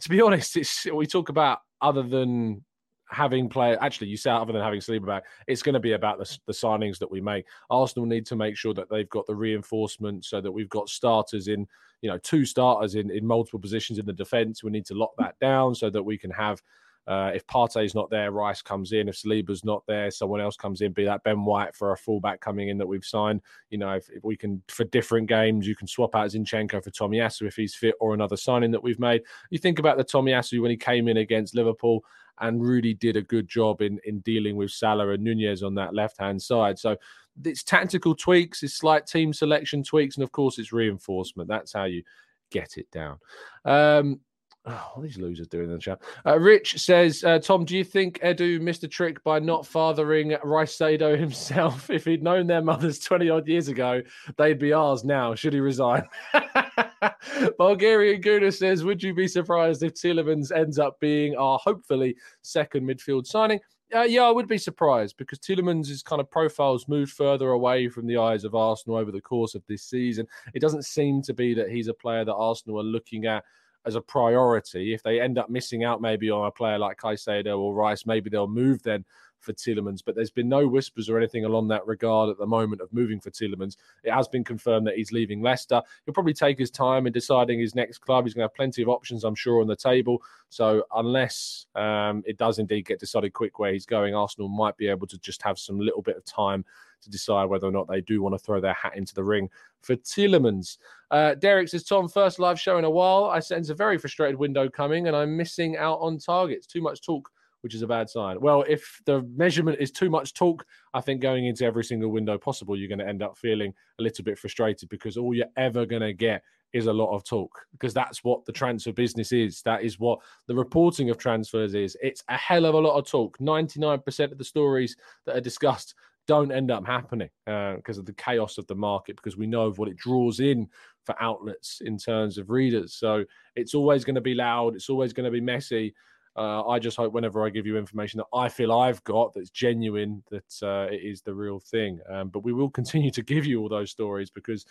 To 0.00 0.08
be 0.08 0.20
honest, 0.22 0.56
it's 0.56 0.86
we 0.86 1.06
talk 1.06 1.28
about 1.28 1.58
other 1.80 2.02
than 2.02 2.64
having 3.12 3.48
played, 3.48 3.78
actually, 3.80 4.08
you 4.08 4.16
say 4.16 4.30
other 4.30 4.52
than 4.52 4.62
having 4.62 4.80
Saliba 4.80 5.06
back, 5.06 5.24
it's 5.46 5.62
going 5.62 5.74
to 5.74 5.80
be 5.80 5.92
about 5.92 6.18
the, 6.18 6.38
the, 6.46 6.52
signings 6.52 6.98
that 6.98 7.10
we 7.10 7.20
make. 7.20 7.44
Arsenal 7.70 8.06
need 8.06 8.26
to 8.26 8.36
make 8.36 8.56
sure 8.56 8.74
that 8.74 8.88
they've 8.90 9.08
got 9.10 9.26
the 9.26 9.34
reinforcement 9.34 10.24
so 10.24 10.40
that 10.40 10.50
we've 10.50 10.68
got 10.70 10.88
starters 10.88 11.48
in, 11.48 11.66
you 12.00 12.10
know, 12.10 12.18
two 12.18 12.44
starters 12.44 12.94
in, 12.94 13.10
in 13.10 13.26
multiple 13.26 13.60
positions 13.60 13.98
in 13.98 14.06
the 14.06 14.12
defence. 14.12 14.64
We 14.64 14.70
need 14.70 14.86
to 14.86 14.94
lock 14.94 15.12
that 15.18 15.38
down 15.40 15.74
so 15.74 15.90
that 15.90 16.02
we 16.02 16.16
can 16.16 16.30
have. 16.30 16.62
Uh, 17.08 17.32
if 17.34 17.44
Partey's 17.48 17.96
not 17.96 18.08
there, 18.10 18.30
Rice 18.30 18.62
comes 18.62 18.92
in. 18.92 19.08
If 19.08 19.16
Saliba's 19.16 19.64
not 19.64 19.82
there, 19.88 20.10
someone 20.12 20.40
else 20.40 20.56
comes 20.56 20.82
in. 20.82 20.92
Be 20.92 21.04
that 21.04 21.24
Ben 21.24 21.44
White 21.44 21.74
for 21.74 21.90
a 21.90 21.96
fullback 21.96 22.40
coming 22.40 22.68
in 22.68 22.78
that 22.78 22.86
we've 22.86 23.04
signed. 23.04 23.40
You 23.70 23.78
know, 23.78 23.90
if, 23.90 24.08
if 24.08 24.22
we 24.22 24.36
can 24.36 24.62
for 24.68 24.84
different 24.84 25.28
games, 25.28 25.66
you 25.66 25.74
can 25.74 25.88
swap 25.88 26.14
out 26.14 26.30
Zinchenko 26.30 26.82
for 26.82 26.90
Tommy 26.90 27.18
Tomiyasu 27.18 27.48
if 27.48 27.56
he's 27.56 27.74
fit, 27.74 27.96
or 27.98 28.14
another 28.14 28.36
signing 28.36 28.70
that 28.70 28.82
we've 28.82 29.00
made. 29.00 29.22
You 29.50 29.58
think 29.58 29.80
about 29.80 29.96
the 29.96 30.04
Tommy 30.04 30.30
Tomiyasu 30.30 30.62
when 30.62 30.70
he 30.70 30.76
came 30.76 31.08
in 31.08 31.16
against 31.16 31.56
Liverpool 31.56 32.04
and 32.40 32.62
really 32.62 32.94
did 32.94 33.16
a 33.16 33.22
good 33.22 33.48
job 33.48 33.82
in 33.82 33.98
in 34.04 34.20
dealing 34.20 34.56
with 34.56 34.70
Salah 34.70 35.10
and 35.10 35.22
Nunez 35.22 35.62
on 35.62 35.74
that 35.76 35.94
left 35.94 36.18
hand 36.18 36.40
side. 36.40 36.78
So 36.78 36.96
it's 37.44 37.62
tactical 37.62 38.14
tweaks, 38.14 38.62
it's 38.62 38.74
slight 38.74 39.06
team 39.06 39.32
selection 39.32 39.82
tweaks, 39.82 40.16
and 40.16 40.24
of 40.24 40.32
course 40.32 40.58
it's 40.58 40.72
reinforcement. 40.72 41.48
That's 41.48 41.72
how 41.72 41.84
you 41.84 42.02
get 42.50 42.76
it 42.76 42.90
down. 42.90 43.18
Um, 43.64 44.20
Oh, 44.64 44.92
these 45.02 45.18
losers 45.18 45.48
doing 45.48 45.64
in 45.64 45.72
the 45.72 45.78
chat? 45.78 46.00
Uh, 46.24 46.38
Rich 46.38 46.78
says, 46.78 47.24
uh, 47.24 47.40
Tom, 47.40 47.64
do 47.64 47.76
you 47.76 47.82
think 47.82 48.20
Edu 48.20 48.60
missed 48.60 48.84
a 48.84 48.88
trick 48.88 49.22
by 49.24 49.40
not 49.40 49.66
fathering 49.66 50.36
Sado 50.66 51.16
himself? 51.18 51.90
If 51.90 52.04
he'd 52.04 52.22
known 52.22 52.46
their 52.46 52.62
mothers 52.62 53.00
20 53.00 53.28
odd 53.28 53.48
years 53.48 53.66
ago, 53.66 54.02
they'd 54.36 54.60
be 54.60 54.72
ours 54.72 55.04
now. 55.04 55.34
Should 55.34 55.54
he 55.54 55.60
resign? 55.60 56.04
Bulgarian 57.58 58.20
Guna 58.20 58.52
says, 58.52 58.84
Would 58.84 59.02
you 59.02 59.14
be 59.14 59.28
surprised 59.28 59.82
if 59.82 59.94
Tielemans 59.94 60.52
ends 60.56 60.78
up 60.78 60.98
being 61.00 61.36
our 61.36 61.58
hopefully 61.58 62.16
second 62.42 62.86
midfield 62.86 63.26
signing? 63.26 63.60
Uh, 63.94 64.02
yeah, 64.02 64.22
I 64.22 64.30
would 64.30 64.48
be 64.48 64.58
surprised 64.58 65.16
because 65.18 65.38
Tielemans' 65.38 66.02
kind 66.02 66.20
of 66.20 66.30
profile's 66.30 66.88
moved 66.88 67.12
further 67.12 67.50
away 67.50 67.88
from 67.88 68.06
the 68.06 68.16
eyes 68.16 68.44
of 68.44 68.54
Arsenal 68.54 68.96
over 68.96 69.12
the 69.12 69.20
course 69.20 69.54
of 69.54 69.62
this 69.68 69.82
season. 69.82 70.26
It 70.54 70.60
doesn't 70.60 70.86
seem 70.86 71.20
to 71.22 71.34
be 71.34 71.52
that 71.54 71.70
he's 71.70 71.88
a 71.88 71.94
player 71.94 72.24
that 72.24 72.34
Arsenal 72.34 72.80
are 72.80 72.84
looking 72.84 73.26
at 73.26 73.44
as 73.84 73.94
a 73.94 74.00
priority. 74.00 74.94
If 74.94 75.02
they 75.02 75.20
end 75.20 75.36
up 75.38 75.50
missing 75.50 75.84
out 75.84 76.00
maybe 76.00 76.30
on 76.30 76.46
a 76.46 76.50
player 76.50 76.78
like 76.78 76.98
Caicedo 76.98 77.58
or 77.58 77.74
Rice, 77.74 78.06
maybe 78.06 78.30
they'll 78.30 78.48
move 78.48 78.82
then 78.82 79.04
for 79.42 79.52
Tielemans. 79.52 80.02
But 80.04 80.14
there's 80.14 80.30
been 80.30 80.48
no 80.48 80.66
whispers 80.66 81.08
or 81.08 81.18
anything 81.18 81.44
along 81.44 81.68
that 81.68 81.86
regard 81.86 82.30
at 82.30 82.38
the 82.38 82.46
moment 82.46 82.80
of 82.80 82.92
moving 82.92 83.20
for 83.20 83.30
Tielemans. 83.30 83.76
It 84.04 84.12
has 84.12 84.28
been 84.28 84.44
confirmed 84.44 84.86
that 84.86 84.96
he's 84.96 85.12
leaving 85.12 85.42
Leicester. 85.42 85.82
He'll 86.04 86.14
probably 86.14 86.34
take 86.34 86.58
his 86.58 86.70
time 86.70 87.06
in 87.06 87.12
deciding 87.12 87.60
his 87.60 87.74
next 87.74 87.98
club. 87.98 88.24
He's 88.24 88.34
going 88.34 88.42
to 88.42 88.50
have 88.50 88.54
plenty 88.54 88.82
of 88.82 88.88
options, 88.88 89.24
I'm 89.24 89.34
sure, 89.34 89.60
on 89.60 89.66
the 89.66 89.76
table. 89.76 90.22
So 90.48 90.84
unless 90.94 91.66
um, 91.74 92.22
it 92.26 92.38
does 92.38 92.58
indeed 92.58 92.86
get 92.86 93.00
decided 93.00 93.32
quick 93.32 93.58
where 93.58 93.72
he's 93.72 93.86
going, 93.86 94.14
Arsenal 94.14 94.48
might 94.48 94.76
be 94.76 94.88
able 94.88 95.06
to 95.08 95.18
just 95.18 95.42
have 95.42 95.58
some 95.58 95.78
little 95.78 96.02
bit 96.02 96.16
of 96.16 96.24
time 96.24 96.64
to 97.02 97.10
decide 97.10 97.46
whether 97.46 97.66
or 97.66 97.72
not 97.72 97.88
they 97.88 98.00
do 98.00 98.22
want 98.22 98.34
to 98.34 98.38
throw 98.38 98.60
their 98.60 98.74
hat 98.74 98.96
into 98.96 99.14
the 99.14 99.24
ring 99.24 99.50
for 99.80 99.96
Tielemans. 99.96 100.78
Uh, 101.10 101.34
Derek 101.34 101.68
says, 101.68 101.84
Tom, 101.84 102.08
first 102.08 102.38
live 102.38 102.58
show 102.58 102.78
in 102.78 102.84
a 102.84 102.90
while. 102.90 103.24
I 103.24 103.40
sense 103.40 103.68
a 103.68 103.74
very 103.74 103.98
frustrated 103.98 104.36
window 104.36 104.68
coming 104.68 105.08
and 105.08 105.16
I'm 105.16 105.36
missing 105.36 105.76
out 105.76 105.98
on 106.00 106.18
targets. 106.18 106.66
Too 106.66 106.80
much 106.80 107.02
talk 107.02 107.28
which 107.62 107.74
is 107.74 107.82
a 107.82 107.86
bad 107.86 108.08
sign. 108.08 108.40
Well, 108.40 108.64
if 108.68 109.00
the 109.06 109.22
measurement 109.34 109.78
is 109.80 109.90
too 109.90 110.10
much 110.10 110.34
talk, 110.34 110.64
I 110.94 111.00
think 111.00 111.20
going 111.20 111.46
into 111.46 111.64
every 111.64 111.84
single 111.84 112.10
window 112.10 112.38
possible, 112.38 112.76
you're 112.76 112.88
going 112.88 112.98
to 112.98 113.08
end 113.08 113.22
up 113.22 113.36
feeling 113.38 113.72
a 113.98 114.02
little 114.02 114.24
bit 114.24 114.38
frustrated 114.38 114.88
because 114.88 115.16
all 115.16 115.34
you're 115.34 115.46
ever 115.56 115.86
going 115.86 116.02
to 116.02 116.12
get 116.12 116.42
is 116.72 116.86
a 116.86 116.92
lot 116.92 117.14
of 117.14 117.22
talk 117.24 117.66
because 117.72 117.92
that's 117.92 118.24
what 118.24 118.44
the 118.44 118.52
transfer 118.52 118.92
business 118.92 119.32
is. 119.32 119.62
That 119.62 119.82
is 119.82 119.98
what 119.98 120.20
the 120.46 120.54
reporting 120.54 121.10
of 121.10 121.18
transfers 121.18 121.74
is. 121.74 121.96
It's 122.02 122.22
a 122.28 122.36
hell 122.36 122.64
of 122.64 122.74
a 122.74 122.78
lot 122.78 122.98
of 122.98 123.06
talk. 123.06 123.38
99% 123.38 124.32
of 124.32 124.38
the 124.38 124.44
stories 124.44 124.96
that 125.26 125.36
are 125.36 125.40
discussed 125.40 125.94
don't 126.26 126.52
end 126.52 126.70
up 126.70 126.86
happening 126.86 127.28
uh, 127.46 127.74
because 127.74 127.98
of 127.98 128.06
the 128.06 128.12
chaos 128.14 128.56
of 128.56 128.66
the 128.68 128.74
market, 128.74 129.16
because 129.16 129.36
we 129.36 129.46
know 129.46 129.66
of 129.66 129.78
what 129.78 129.88
it 129.88 129.96
draws 129.96 130.40
in 130.40 130.68
for 131.04 131.20
outlets 131.20 131.80
in 131.84 131.98
terms 131.98 132.38
of 132.38 132.50
readers. 132.50 132.94
So 132.94 133.24
it's 133.56 133.74
always 133.74 134.04
going 134.04 134.14
to 134.14 134.20
be 134.20 134.34
loud, 134.34 134.74
it's 134.74 134.88
always 134.88 135.12
going 135.12 135.24
to 135.24 135.30
be 135.30 135.40
messy. 135.40 135.94
Uh, 136.36 136.66
I 136.66 136.78
just 136.78 136.96
hope 136.96 137.12
whenever 137.12 137.44
I 137.44 137.50
give 137.50 137.66
you 137.66 137.76
information 137.76 138.18
that 138.18 138.36
I 138.36 138.48
feel 138.48 138.72
I've 138.72 139.02
got 139.04 139.34
that's 139.34 139.50
genuine, 139.50 140.22
that 140.30 140.62
uh, 140.62 140.92
it 140.92 141.02
is 141.02 141.22
the 141.22 141.34
real 141.34 141.60
thing. 141.60 142.00
Um, 142.08 142.28
but 142.28 142.42
we 142.42 142.52
will 142.52 142.70
continue 142.70 143.10
to 143.10 143.22
give 143.22 143.44
you 143.44 143.60
all 143.60 143.68
those 143.68 143.90
stories 143.90 144.30
because 144.30 144.64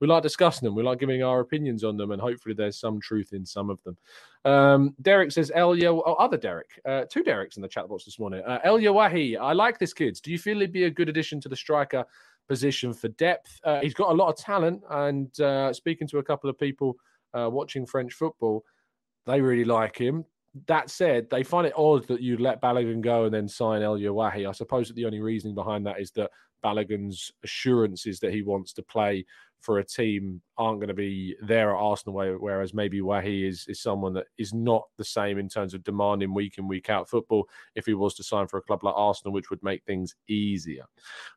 we 0.00 0.06
like 0.06 0.22
discussing 0.22 0.66
them. 0.66 0.74
We 0.74 0.82
like 0.82 0.98
giving 0.98 1.22
our 1.22 1.40
opinions 1.40 1.82
on 1.82 1.96
them, 1.96 2.10
and 2.10 2.20
hopefully 2.20 2.54
there's 2.54 2.78
some 2.78 3.00
truth 3.00 3.32
in 3.32 3.46
some 3.46 3.70
of 3.70 3.82
them. 3.82 3.96
Um, 4.44 4.94
Derek 5.00 5.32
says, 5.32 5.50
Elio, 5.54 6.02
oh, 6.04 6.14
other 6.14 6.36
Derek, 6.36 6.80
uh, 6.84 7.04
two 7.10 7.22
Dereks 7.22 7.56
in 7.56 7.62
the 7.62 7.68
chat 7.68 7.88
box 7.88 8.04
this 8.04 8.18
morning. 8.18 8.42
Uh, 8.46 8.58
Elye 8.64 8.92
Wahi, 8.92 9.38
I 9.38 9.54
like 9.54 9.78
this 9.78 9.94
kid. 9.94 10.18
Do 10.22 10.30
you 10.30 10.38
feel 10.38 10.60
he'd 10.60 10.72
be 10.72 10.84
a 10.84 10.90
good 10.90 11.08
addition 11.08 11.40
to 11.40 11.48
the 11.48 11.56
striker 11.56 12.04
position 12.46 12.92
for 12.92 13.08
depth? 13.08 13.58
Uh, 13.64 13.80
he's 13.80 13.94
got 13.94 14.10
a 14.10 14.14
lot 14.14 14.28
of 14.28 14.36
talent, 14.36 14.82
and 14.90 15.40
uh, 15.40 15.72
speaking 15.72 16.06
to 16.08 16.18
a 16.18 16.22
couple 16.22 16.50
of 16.50 16.58
people 16.58 16.96
uh, 17.32 17.48
watching 17.50 17.86
French 17.86 18.12
football, 18.12 18.64
they 19.24 19.40
really 19.40 19.64
like 19.64 19.96
him 19.96 20.26
that 20.66 20.90
said, 20.90 21.28
they 21.30 21.42
find 21.42 21.66
it 21.66 21.74
odd 21.76 22.06
that 22.08 22.20
you 22.20 22.36
let 22.38 22.62
Balogun 22.62 23.00
go 23.00 23.24
and 23.24 23.34
then 23.34 23.48
sign 23.48 23.82
Elye 23.82 24.12
Wahi. 24.12 24.46
I 24.46 24.52
suppose 24.52 24.88
that 24.88 24.94
the 24.94 25.04
only 25.04 25.20
reasoning 25.20 25.54
behind 25.54 25.86
that 25.86 26.00
is 26.00 26.10
that 26.12 26.30
Balogun's 26.64 27.32
assurances 27.44 28.20
that 28.20 28.32
he 28.32 28.42
wants 28.42 28.72
to 28.74 28.82
play 28.82 29.24
for 29.60 29.78
a 29.78 29.84
team 29.84 30.40
aren't 30.58 30.78
going 30.78 30.88
to 30.88 30.94
be 30.94 31.34
there 31.42 31.70
at 31.70 31.80
Arsenal, 31.80 32.36
whereas 32.38 32.72
maybe 32.72 33.00
Wahi 33.00 33.46
is, 33.46 33.66
is 33.68 33.80
someone 33.80 34.12
that 34.14 34.26
is 34.38 34.54
not 34.54 34.84
the 34.96 35.04
same 35.04 35.38
in 35.38 35.48
terms 35.48 35.74
of 35.74 35.82
demanding 35.82 36.32
week 36.32 36.58
in, 36.58 36.68
week 36.68 36.88
out 36.88 37.08
football 37.08 37.48
if 37.74 37.86
he 37.86 37.94
was 37.94 38.14
to 38.14 38.22
sign 38.22 38.46
for 38.46 38.58
a 38.58 38.62
club 38.62 38.84
like 38.84 38.94
Arsenal, 38.96 39.32
which 39.32 39.50
would 39.50 39.62
make 39.62 39.82
things 39.84 40.14
easier. 40.28 40.84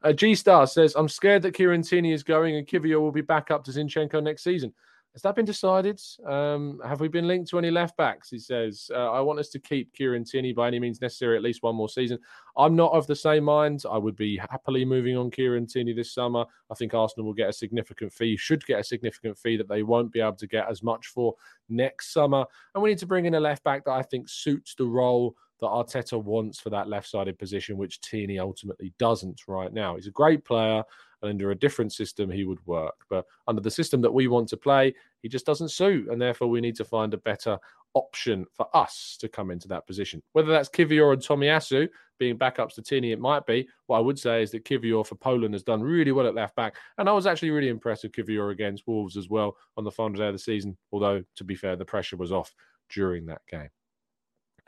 Uh, 0.04 0.14
G 0.14 0.36
Star 0.36 0.68
says, 0.68 0.96
I'm 0.96 1.10
scared 1.10 1.42
that 1.44 1.54
Kieran 1.54 1.82
Tierney 1.82 2.12
is 2.12 2.24
going 2.24 2.56
and 2.56 2.68
Kiwior 2.68 3.00
will 3.00 3.12
be 3.12 3.22
back 3.22 3.52
up 3.52 3.64
to 3.66 3.72
Zinchenko 3.72 4.22
next 4.22 4.44
season. 4.44 4.74
Has 5.14 5.24
that 5.24 5.36
been 5.36 5.46
decided? 5.46 6.00
Um, 6.26 6.80
have 6.86 7.02
we 7.02 7.08
been 7.08 7.28
linked 7.28 7.50
to 7.50 7.58
any 7.58 7.72
left 7.72 7.98
backs? 7.98 8.30
He 8.30 8.38
says, 8.38 8.92
uh, 8.94 9.12
I 9.12 9.20
want 9.22 9.40
us 9.40 9.50
to 9.50 9.60
keep 9.60 9.92
Kieran 9.94 10.24
Tierney 10.24 10.54
by 10.54 10.68
any 10.68 10.80
means 10.80 11.02
necessary 11.02 11.36
at 11.36 11.42
least 11.42 11.64
one 11.64 11.76
more 11.76 11.90
season. 11.90 12.20
I'm 12.56 12.76
not 12.76 12.94
of 12.94 13.08
the 13.08 13.16
same 13.16 13.44
mind. 13.44 13.84
I 13.90 13.98
would 13.98 14.16
be 14.16 14.38
happily 14.38 14.86
moving 14.86 15.18
on 15.18 15.32
Kieran 15.32 15.66
Tierney 15.66 15.94
this 15.94 16.14
summer. 16.14 16.46
I 16.70 16.76
think 16.76 16.94
Arsenal 16.94 17.26
will 17.26 17.34
get 17.34 17.50
a 17.50 17.54
significant 17.54 18.14
fee, 18.14 18.38
should 18.38 18.66
get 18.66 18.80
a 18.80 18.84
significant 18.84 19.38
fee 19.38 19.58
that 19.58 19.68
they 19.68 19.82
won't 19.82 20.12
be 20.12 20.22
able 20.22 20.38
to 20.38 20.48
get 20.48 20.70
as 20.70 20.84
much 20.84 21.08
for 21.08 21.34
next 21.70 22.14
summer. 22.14 22.46
And 22.76 22.84
we 22.84 22.90
need 22.90 23.00
to 23.00 23.08
bring 23.08 23.26
in 23.26 23.34
a 23.34 23.40
left 23.40 23.64
back 23.64 23.86
that 23.86 23.94
I 23.94 24.04
think 24.04 24.30
suits 24.30 24.76
the 24.76 24.86
role 24.86 25.36
that 25.60 25.68
Arteta 25.68 26.22
wants 26.22 26.60
for 26.60 26.70
that 26.70 26.88
left 26.88 27.10
sided 27.10 27.38
position, 27.38 27.78
which 27.78 28.02
Tierney 28.02 28.40
ultimately 28.40 28.94
doesn't 28.98 29.48
right 29.48 29.74
now. 29.74 29.96
He's 29.96 30.08
a 30.08 30.12
great 30.12 30.46
player 30.46 30.84
and 31.22 31.30
under 31.30 31.52
a 31.52 31.56
different 31.56 31.92
system 31.92 32.30
he 32.30 32.46
would 32.46 32.66
work. 32.66 32.96
But 33.10 33.26
under 33.48 33.62
the 33.62 33.72
system 33.72 34.02
that 34.02 34.14
we 34.14 34.28
want 34.28 34.48
to 34.50 34.58
play, 34.58 34.94
he 35.22 35.30
just 35.30 35.46
doesn't 35.46 35.70
suit, 35.70 36.08
and 36.10 36.22
therefore 36.22 36.50
we 36.50 36.62
need 36.62 36.76
to 36.78 36.86
find 36.86 37.14
a 37.14 37.18
better 37.18 37.58
option 37.96 38.46
for 38.54 38.68
us 38.76 39.18
to 39.20 39.28
come 39.28 39.52
into 39.52 39.68
that 39.68 39.88
position. 39.88 40.22
Whether 40.34 40.52
that's 40.52 40.70
Kiwior 40.70 41.14
and 41.14 41.22
Tomiyasu 41.22 41.90
being 42.20 42.38
backups 42.38 42.76
to 42.76 42.82
Tierney, 42.82 43.12
it 43.12 43.20
might 43.20 43.46
be. 43.46 43.68
What 43.88 43.98
I 43.98 44.02
would 44.02 44.20
say 44.20 44.44
is 44.44 44.52
that 44.52 44.66
Kiwior 44.66 45.06
for 45.06 45.16
Poland 45.16 45.54
has 45.56 45.64
done 45.64 45.82
really 45.82 46.12
well 46.12 46.28
at 46.28 46.36
left 46.36 46.56
back, 46.56 46.76
and 46.98 47.10
I 47.10 47.14
was 47.14 47.26
actually 47.26 47.52
really 47.52 47.70
impressed 47.70 48.04
with 48.04 48.14
Kiwior 48.14 48.52
against 48.52 48.88
Wolves 48.88 49.18
as 49.18 49.30
well 49.30 49.58
on 49.76 49.84
the 49.84 49.92
final 49.92 50.18
day 50.18 50.28
of 50.28 50.34
the 50.34 50.40
season. 50.40 50.78
Although 50.92 51.24
to 51.36 51.44
be 51.44 51.56
fair, 51.56 51.76
the 51.76 51.86
pressure 51.86 52.18
was 52.18 52.32
off 52.32 52.54
during 52.90 53.26
that 53.26 53.42
game. 53.50 53.70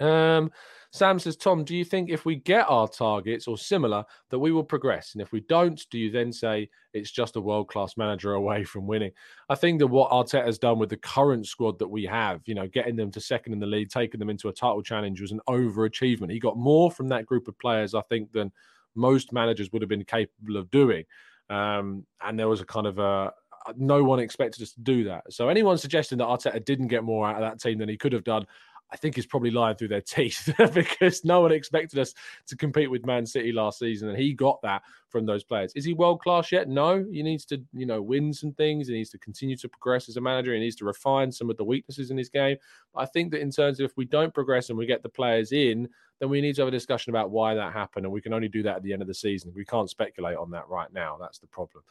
Um, 0.02 0.52
Sam 0.94 1.20
says, 1.20 1.38
Tom, 1.38 1.64
do 1.64 1.74
you 1.74 1.86
think 1.86 2.10
if 2.10 2.26
we 2.26 2.36
get 2.36 2.70
our 2.70 2.86
targets 2.86 3.48
or 3.48 3.58
similar, 3.58 4.04
that 4.30 4.40
we 4.40 4.52
will 4.52 4.64
progress? 4.64 5.14
And 5.14 5.22
if 5.22 5.32
we 5.32 5.40
don't, 5.40 5.82
do 5.90 5.98
you 5.98 6.12
then 6.12 6.34
say 6.34 6.70
it's 6.94 7.12
just 7.12 7.38
a 7.38 7.42
world 7.42 7.70
class 7.70 7.96
manager 7.96 8.34
away 8.34 8.66
from 8.66 8.88
winning? 8.88 9.12
I 9.48 9.56
think 9.56 9.80
that 9.80 9.88
what 9.88 10.12
Arteta 10.12 10.46
has 10.46 10.60
done 10.60 10.80
with 10.80 10.90
the 10.90 10.98
current 10.98 11.48
squad 11.48 11.80
that 11.80 11.88
we 11.88 12.04
have, 12.06 12.42
you 12.46 12.56
know, 12.56 12.68
getting 12.68 12.98
them 12.98 13.10
to 13.12 13.22
second 13.22 13.54
in 13.54 13.60
the 13.60 13.68
league, 13.68 13.90
taking 13.90 14.20
them 14.20 14.30
into 14.30 14.50
a 14.50 14.54
title 14.54 14.84
challenge 14.84 15.22
was 15.22 15.32
an 15.32 15.40
overachievement. 15.48 16.30
He 16.30 16.40
got 16.40 16.58
more 16.58 16.92
from 16.92 17.08
that 17.08 17.26
group 17.26 17.48
of 17.48 17.58
players, 17.58 17.96
I 17.96 18.02
think, 18.02 18.34
than 18.34 18.52
most 18.94 19.32
managers 19.32 19.72
would 19.72 19.82
have 19.82 19.90
been 19.90 20.04
capable 20.04 20.58
of 20.58 20.70
doing. 20.72 21.06
Um, 21.50 22.06
and 22.22 22.38
there 22.38 22.50
was 22.50 22.60
a 22.60 22.66
kind 22.66 22.88
of 22.88 23.00
a, 23.00 23.32
no 23.78 24.04
one 24.04 24.20
expected 24.20 24.62
us 24.62 24.74
to 24.74 24.82
do 24.82 25.06
that. 25.06 25.32
So 25.32 25.48
anyone 25.48 25.78
suggesting 25.78 26.18
that 26.18 26.28
Arteta 26.28 26.66
didn't 26.66 26.88
get 26.88 27.06
more 27.06 27.28
out 27.28 27.36
of 27.36 27.42
that 27.42 27.62
team 27.62 27.78
than 27.78 27.88
he 27.88 27.96
could 27.96 28.12
have 28.12 28.26
done, 28.26 28.46
I 28.92 28.98
think 28.98 29.18
is 29.18 29.26
probably 29.26 29.52
lying 29.52 29.76
through 29.78 29.90
their 29.90 30.02
teeth 30.16 30.54
because 30.74 31.24
no 31.24 31.42
one 31.42 31.52
expected 31.52 32.00
us 32.00 32.14
to 32.48 32.56
compete 32.56 32.92
with 32.92 33.06
Man 33.06 33.26
City 33.26 33.52
last 33.52 33.80
season, 33.80 34.10
and 34.10 34.18
he 34.18 34.34
got 34.34 34.62
that 34.62 34.82
from 35.10 35.26
those 35.26 35.44
players. 35.44 35.74
Is 35.76 35.86
he 35.86 35.94
world 35.94 36.22
class 36.22 36.52
yet? 36.52 36.70
No. 36.70 37.06
He 37.12 37.22
needs 37.22 37.46
to, 37.46 37.62
you 37.74 37.86
know, 37.86 38.02
win 38.02 38.34
some 38.34 38.54
things. 38.54 38.88
He 38.88 38.94
needs 38.94 39.10
to 39.12 39.18
continue 39.18 39.58
to 39.58 39.70
progress 39.70 40.08
as 40.08 40.18
a 40.18 40.22
manager. 40.22 40.54
He 40.54 40.60
needs 40.60 40.78
to 40.78 40.86
refine 40.86 41.32
some 41.32 41.50
of 41.50 41.58
the 41.58 41.64
weaknesses 41.64 42.12
in 42.12 42.18
his 42.18 42.30
game. 42.30 42.58
I 42.96 43.06
think 43.06 43.32
that 43.32 43.42
in 43.42 43.52
terms 43.52 43.80
of 43.80 43.86
if 43.86 43.98
we 43.98 44.06
don't 44.06 44.34
progress 44.34 44.70
and 44.70 44.78
we 44.78 44.86
get 44.86 45.04
the 45.04 45.10
players 45.10 45.52
in, 45.52 45.90
then 46.22 46.30
we 46.30 46.40
need 46.40 46.54
to 46.54 46.62
have 46.62 46.68
a 46.68 46.72
discussion 46.72 47.10
about 47.10 47.32
why 47.32 47.56
that 47.56 47.74
happened. 47.74 48.06
And 48.06 48.14
we 48.14 48.22
can 48.22 48.32
only 48.32 48.48
do 48.48 48.62
that 48.62 48.76
at 48.76 48.84
the 48.84 48.94
end 48.94 49.02
of 49.02 49.08
the 49.08 49.14
season. 49.14 49.52
We 49.56 49.66
can't 49.66 49.90
speculate 49.90 50.38
on 50.38 50.52
that 50.52 50.70
right 50.70 50.94
now. 50.94 51.18
That's 51.20 51.40
the 51.40 51.48
problem. 51.48 51.84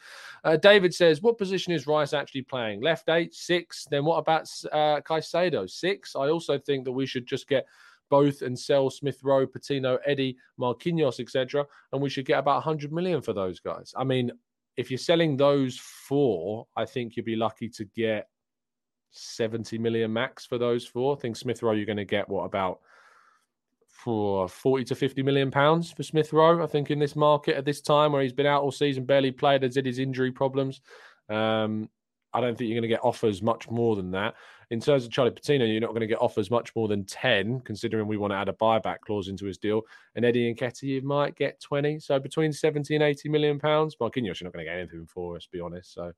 Uh, 0.44 0.56
David 0.56 0.94
says, 0.94 1.20
What 1.20 1.36
position 1.36 1.72
is 1.72 1.88
Rice 1.88 2.12
actually 2.12 2.42
playing? 2.42 2.80
Left 2.80 3.08
eight, 3.08 3.34
six. 3.34 3.88
Then 3.90 4.04
what 4.04 4.18
about 4.18 4.42
uh, 4.70 5.00
Caicedo? 5.00 5.68
Six. 5.68 6.14
I 6.14 6.28
also 6.28 6.58
think 6.58 6.84
that 6.84 6.92
we 6.92 7.06
should 7.06 7.26
just 7.26 7.48
get 7.48 7.66
both 8.08 8.42
and 8.42 8.56
sell 8.56 8.88
Smith 8.88 9.18
Rowe, 9.24 9.48
Patino, 9.48 9.98
Eddie, 10.06 10.36
Marquinhos, 10.60 11.18
etc. 11.18 11.66
And 11.92 12.00
we 12.00 12.08
should 12.08 12.24
get 12.24 12.38
about 12.38 12.64
100 12.64 12.92
million 12.92 13.22
for 13.22 13.32
those 13.32 13.58
guys. 13.58 13.92
I 13.96 14.04
mean, 14.04 14.30
if 14.76 14.92
you're 14.92 14.98
selling 14.98 15.36
those 15.36 15.76
four, 15.76 16.68
I 16.76 16.84
think 16.84 17.16
you'd 17.16 17.26
be 17.26 17.34
lucky 17.34 17.68
to 17.70 17.84
get 17.96 18.28
70 19.10 19.76
million 19.78 20.12
max 20.12 20.46
for 20.46 20.56
those 20.56 20.86
four. 20.86 21.16
I 21.16 21.20
think 21.20 21.34
Smith 21.34 21.64
Rowe, 21.64 21.72
you're 21.72 21.84
going 21.84 21.96
to 21.96 22.04
get 22.04 22.28
what 22.28 22.44
about 22.44 22.78
for 24.04 24.48
40 24.48 24.84
to 24.84 24.94
50 24.94 25.22
million 25.22 25.50
pounds 25.50 25.90
for 25.90 26.02
Smith 26.02 26.32
Rowe, 26.32 26.62
I 26.62 26.66
think, 26.66 26.90
in 26.90 26.98
this 26.98 27.16
market 27.16 27.56
at 27.56 27.64
this 27.64 27.80
time 27.80 28.12
where 28.12 28.22
he's 28.22 28.32
been 28.32 28.46
out 28.46 28.62
all 28.62 28.72
season, 28.72 29.04
barely 29.04 29.30
played, 29.30 29.62
as 29.64 29.74
did 29.74 29.86
his 29.86 29.98
injury 29.98 30.32
problems. 30.32 30.80
Um, 31.28 31.88
I 32.32 32.40
don't 32.40 32.56
think 32.56 32.68
you're 32.68 32.76
going 32.76 32.88
to 32.88 32.88
get 32.88 33.04
offers 33.04 33.42
much 33.42 33.68
more 33.70 33.96
than 33.96 34.12
that. 34.12 34.34
In 34.70 34.80
terms 34.80 35.04
of 35.04 35.10
Charlie 35.10 35.32
Patino, 35.32 35.64
you're 35.64 35.80
not 35.80 35.90
going 35.90 36.00
to 36.00 36.06
get 36.06 36.20
offers 36.20 36.50
much 36.50 36.74
more 36.76 36.86
than 36.86 37.04
10, 37.04 37.60
considering 37.60 38.06
we 38.06 38.16
want 38.16 38.32
to 38.32 38.36
add 38.36 38.48
a 38.48 38.52
buyback 38.52 39.00
clause 39.00 39.28
into 39.28 39.46
his 39.46 39.58
deal. 39.58 39.82
And 40.14 40.24
Eddie 40.24 40.48
and 40.48 40.56
Nketiah, 40.56 40.82
you 40.84 41.02
might 41.02 41.34
get 41.34 41.60
20. 41.60 41.98
So 41.98 42.18
between 42.20 42.52
70 42.52 42.94
and 42.94 43.02
80 43.02 43.28
million 43.28 43.58
pounds. 43.58 43.96
Marquinhos, 44.00 44.40
you're 44.40 44.46
not 44.46 44.52
going 44.52 44.64
to 44.64 44.70
get 44.70 44.78
anything 44.78 45.06
for 45.06 45.36
us, 45.36 45.48
be 45.50 45.60
honest. 45.60 45.92
So 45.92 46.12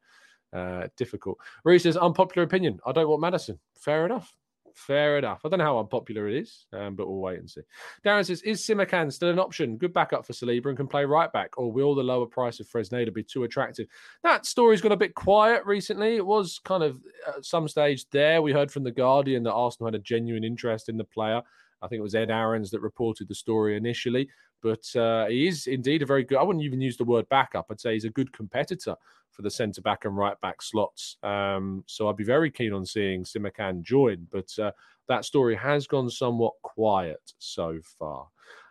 uh, 0.53 0.89
difficult. 0.97 1.39
Reese 1.65 1.85
says, 1.85 1.97
unpopular 1.97 2.45
opinion. 2.45 2.79
I 2.85 2.93
don't 2.93 3.09
want 3.09 3.23
Maddison. 3.23 3.59
Fair 3.75 4.05
enough. 4.05 4.37
Fair 4.75 5.19
enough. 5.19 5.41
I 5.45 5.49
don't 5.49 5.59
know 5.59 5.65
how 5.65 5.79
unpopular 5.79 6.29
it 6.29 6.35
is, 6.35 6.67
um, 6.73 6.97
but 6.97 7.09
we'll 7.09 7.21
wait 7.21 7.39
and 7.39 7.51
see. 7.51 7.61
Darren 8.05 8.25
says, 8.25 8.43
Is 8.43 8.63
Simakan 8.63 9.13
still 9.13 9.31
an 9.31 9.39
option? 9.39 9.77
Good 9.77 9.93
backup 9.93 10.27
for 10.27 10.33
Saliba 10.33 10.67
and 10.67 10.77
can 10.77 10.87
play 10.87 11.05
right 11.05 11.33
back, 11.33 11.59
or 11.59 11.71
will 11.71 11.95
the 11.95 12.03
lower 12.03 12.27
price 12.27 12.61
of 12.61 12.67
Fresneda 12.67 13.13
be 13.13 13.23
too 13.23 13.45
attractive? 13.45 13.87
That 14.23 14.47
story's 14.47 14.81
got 14.81 14.93
a 14.93 14.97
bit 14.97 15.15
quiet 15.15 15.65
recently. 15.67 16.17
It 16.17 16.27
was 16.27 16.61
kind 16.65 16.83
of 16.83 17.01
at 17.27 17.45
some 17.45 17.69
stage 17.69 18.09
there. 18.11 18.43
We 18.43 18.53
heard 18.53 18.71
from 18.71 18.85
The 18.85 18.91
Guardian 18.91 19.43
that 19.45 19.53
Arsenal 19.53 19.89
had 19.89 19.95
a 19.95 20.03
genuine 20.03 20.45
interest 20.45 20.89
in 20.89 20.97
the 20.97 21.05
player. 21.05 21.43
I 21.83 21.89
think 21.89 21.99
it 21.99 22.05
was 22.05 22.15
Ed 22.15 22.31
Aarons 22.31 22.71
that 22.71 22.81
reported 22.81 23.29
the 23.29 23.35
story 23.35 23.77
initially, 23.77 24.29
but 24.63 24.95
uh, 24.97 25.27
he 25.27 25.49
is 25.49 25.67
indeed 25.67 26.03
a 26.03 26.07
very 26.07 26.25
good. 26.25 26.39
I 26.39 26.43
wouldn't 26.43 26.65
even 26.65 26.81
use 26.81 26.97
the 26.97 27.05
word 27.05 27.29
backup. 27.29 27.67
I'd 27.71 27.81
say 27.81 27.95
he's 27.95 28.05
a 28.05 28.11
good 28.11 28.33
competitor 28.33 28.97
for 29.31 29.43
the 29.43 29.51
centre 29.51 29.83
back 29.83 30.05
and 30.05 30.17
right 30.17 30.41
back 30.41 30.63
slots. 30.63 31.17
Um, 31.23 31.85
so 31.87 32.09
I'd 32.09 32.17
be 32.17 32.25
very 32.25 32.51
keen 32.51 32.73
on 32.73 32.87
seeing 32.87 33.25
Simakan 33.25 33.83
join, 33.83 34.27
but 34.31 34.57
uh, 34.59 34.73
that 35.09 35.25
story 35.25 35.57
has 35.57 35.87
gone 35.87 36.09
somewhat 36.11 36.53
quiet 36.63 37.33
so 37.39 37.79
far. 37.99 38.29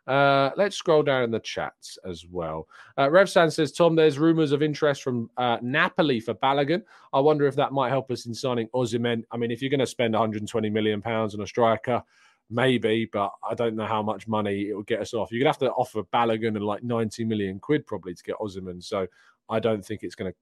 Uh, 0.07 0.49
let's 0.57 0.75
scroll 0.75 1.03
down 1.03 1.23
in 1.23 1.31
the 1.31 1.39
chats 1.39 1.97
as 2.05 2.25
well. 2.25 2.67
Uh, 2.97 3.07
Revsan 3.07 3.51
says, 3.51 3.71
Tom, 3.71 3.95
there's 3.95 4.17
rumours 4.17 4.51
of 4.51 4.63
interest 4.63 5.03
from 5.03 5.29
uh, 5.37 5.57
Napoli 5.61 6.19
for 6.19 6.33
Balogun. 6.33 6.81
I 7.13 7.19
wonder 7.19 7.45
if 7.47 7.55
that 7.55 7.71
might 7.71 7.89
help 7.89 8.09
us 8.09 8.25
in 8.25 8.33
signing 8.33 8.67
Osimhen. 8.73 9.23
I 9.31 9.37
mean, 9.37 9.51
if 9.51 9.61
you're 9.61 9.69
going 9.69 9.79
to 9.79 9.87
spend 9.87 10.13
120 10.13 10.69
million 10.69 11.01
pounds 11.01 11.35
on 11.35 11.41
a 11.41 11.47
striker, 11.47 12.03
maybe, 12.51 13.09
but 13.11 13.31
I 13.47 13.55
don't 13.55 13.75
know 13.75 13.85
how 13.85 14.03
much 14.03 14.27
money 14.27 14.69
it 14.69 14.75
would 14.75 14.87
get 14.87 15.01
us 15.01 15.13
off. 15.13 15.31
You're 15.31 15.39
gonna 15.39 15.49
have 15.49 15.57
to 15.59 15.71
offer 15.71 16.03
Balogun 16.03 16.55
and 16.55 16.63
like 16.63 16.83
90 16.83 17.25
million 17.25 17.59
quid 17.59 17.87
probably 17.87 18.13
to 18.13 18.23
get 18.23 18.37
Osimhen. 18.37 18.83
So 18.83 19.07
I 19.49 19.59
don't 19.59 19.83
think 19.83 20.03
it's 20.03 20.15
to 20.15 20.33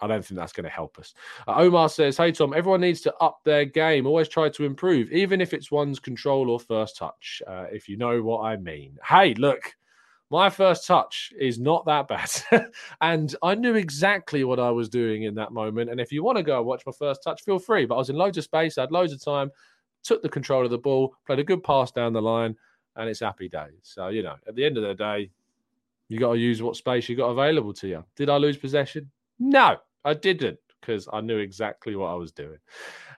I 0.00 0.08
don't 0.08 0.24
think 0.24 0.38
that's 0.38 0.52
going 0.52 0.64
to 0.64 0.70
help 0.70 0.98
us. 0.98 1.14
Uh, 1.46 1.54
Omar 1.58 1.88
says, 1.88 2.16
Hey, 2.16 2.32
Tom, 2.32 2.52
everyone 2.52 2.80
needs 2.80 3.00
to 3.02 3.14
up 3.20 3.40
their 3.44 3.64
game. 3.64 4.06
Always 4.06 4.28
try 4.28 4.48
to 4.48 4.64
improve, 4.64 5.12
even 5.12 5.40
if 5.40 5.54
it's 5.54 5.70
one's 5.70 6.00
control 6.00 6.50
or 6.50 6.58
first 6.58 6.96
touch, 6.96 7.40
uh, 7.46 7.66
if 7.70 7.88
you 7.88 7.96
know 7.96 8.20
what 8.20 8.40
I 8.40 8.56
mean. 8.56 8.98
Hey, 9.06 9.34
look, 9.34 9.74
my 10.28 10.50
first 10.50 10.86
touch 10.86 11.32
is 11.38 11.60
not 11.60 11.86
that 11.86 12.08
bad. 12.08 12.30
and 13.00 13.34
I 13.42 13.54
knew 13.54 13.74
exactly 13.76 14.44
what 14.44 14.58
I 14.58 14.70
was 14.70 14.88
doing 14.88 15.22
in 15.22 15.34
that 15.36 15.52
moment. 15.52 15.90
And 15.90 16.00
if 16.00 16.10
you 16.10 16.24
want 16.24 16.38
to 16.38 16.42
go 16.42 16.62
watch 16.62 16.82
my 16.84 16.92
first 16.98 17.22
touch, 17.22 17.42
feel 17.42 17.58
free. 17.58 17.84
But 17.84 17.94
I 17.94 17.98
was 17.98 18.10
in 18.10 18.16
loads 18.16 18.38
of 18.38 18.44
space, 18.44 18.78
I 18.78 18.82
had 18.82 18.92
loads 18.92 19.12
of 19.12 19.22
time, 19.22 19.50
took 20.02 20.22
the 20.22 20.28
control 20.28 20.64
of 20.64 20.70
the 20.70 20.78
ball, 20.78 21.14
played 21.26 21.38
a 21.38 21.44
good 21.44 21.62
pass 21.62 21.90
down 21.90 22.12
the 22.12 22.22
line, 22.22 22.56
and 22.96 23.08
it's 23.08 23.20
happy 23.20 23.48
days. 23.48 23.80
So, 23.82 24.08
you 24.08 24.22
know, 24.22 24.36
at 24.46 24.54
the 24.54 24.64
end 24.64 24.76
of 24.76 24.82
the 24.82 24.94
day, 24.94 25.30
you 26.08 26.18
got 26.18 26.32
to 26.32 26.38
use 26.38 26.62
what 26.62 26.76
space 26.76 27.08
you 27.08 27.16
got 27.16 27.30
available 27.30 27.72
to 27.74 27.88
you. 27.88 28.04
Did 28.16 28.28
I 28.28 28.36
lose 28.36 28.56
possession? 28.56 29.10
No, 29.38 29.76
I 30.04 30.14
didn't 30.14 30.58
because 30.80 31.08
I 31.12 31.20
knew 31.20 31.38
exactly 31.38 31.96
what 31.96 32.08
I 32.08 32.14
was 32.14 32.32
doing. 32.32 32.58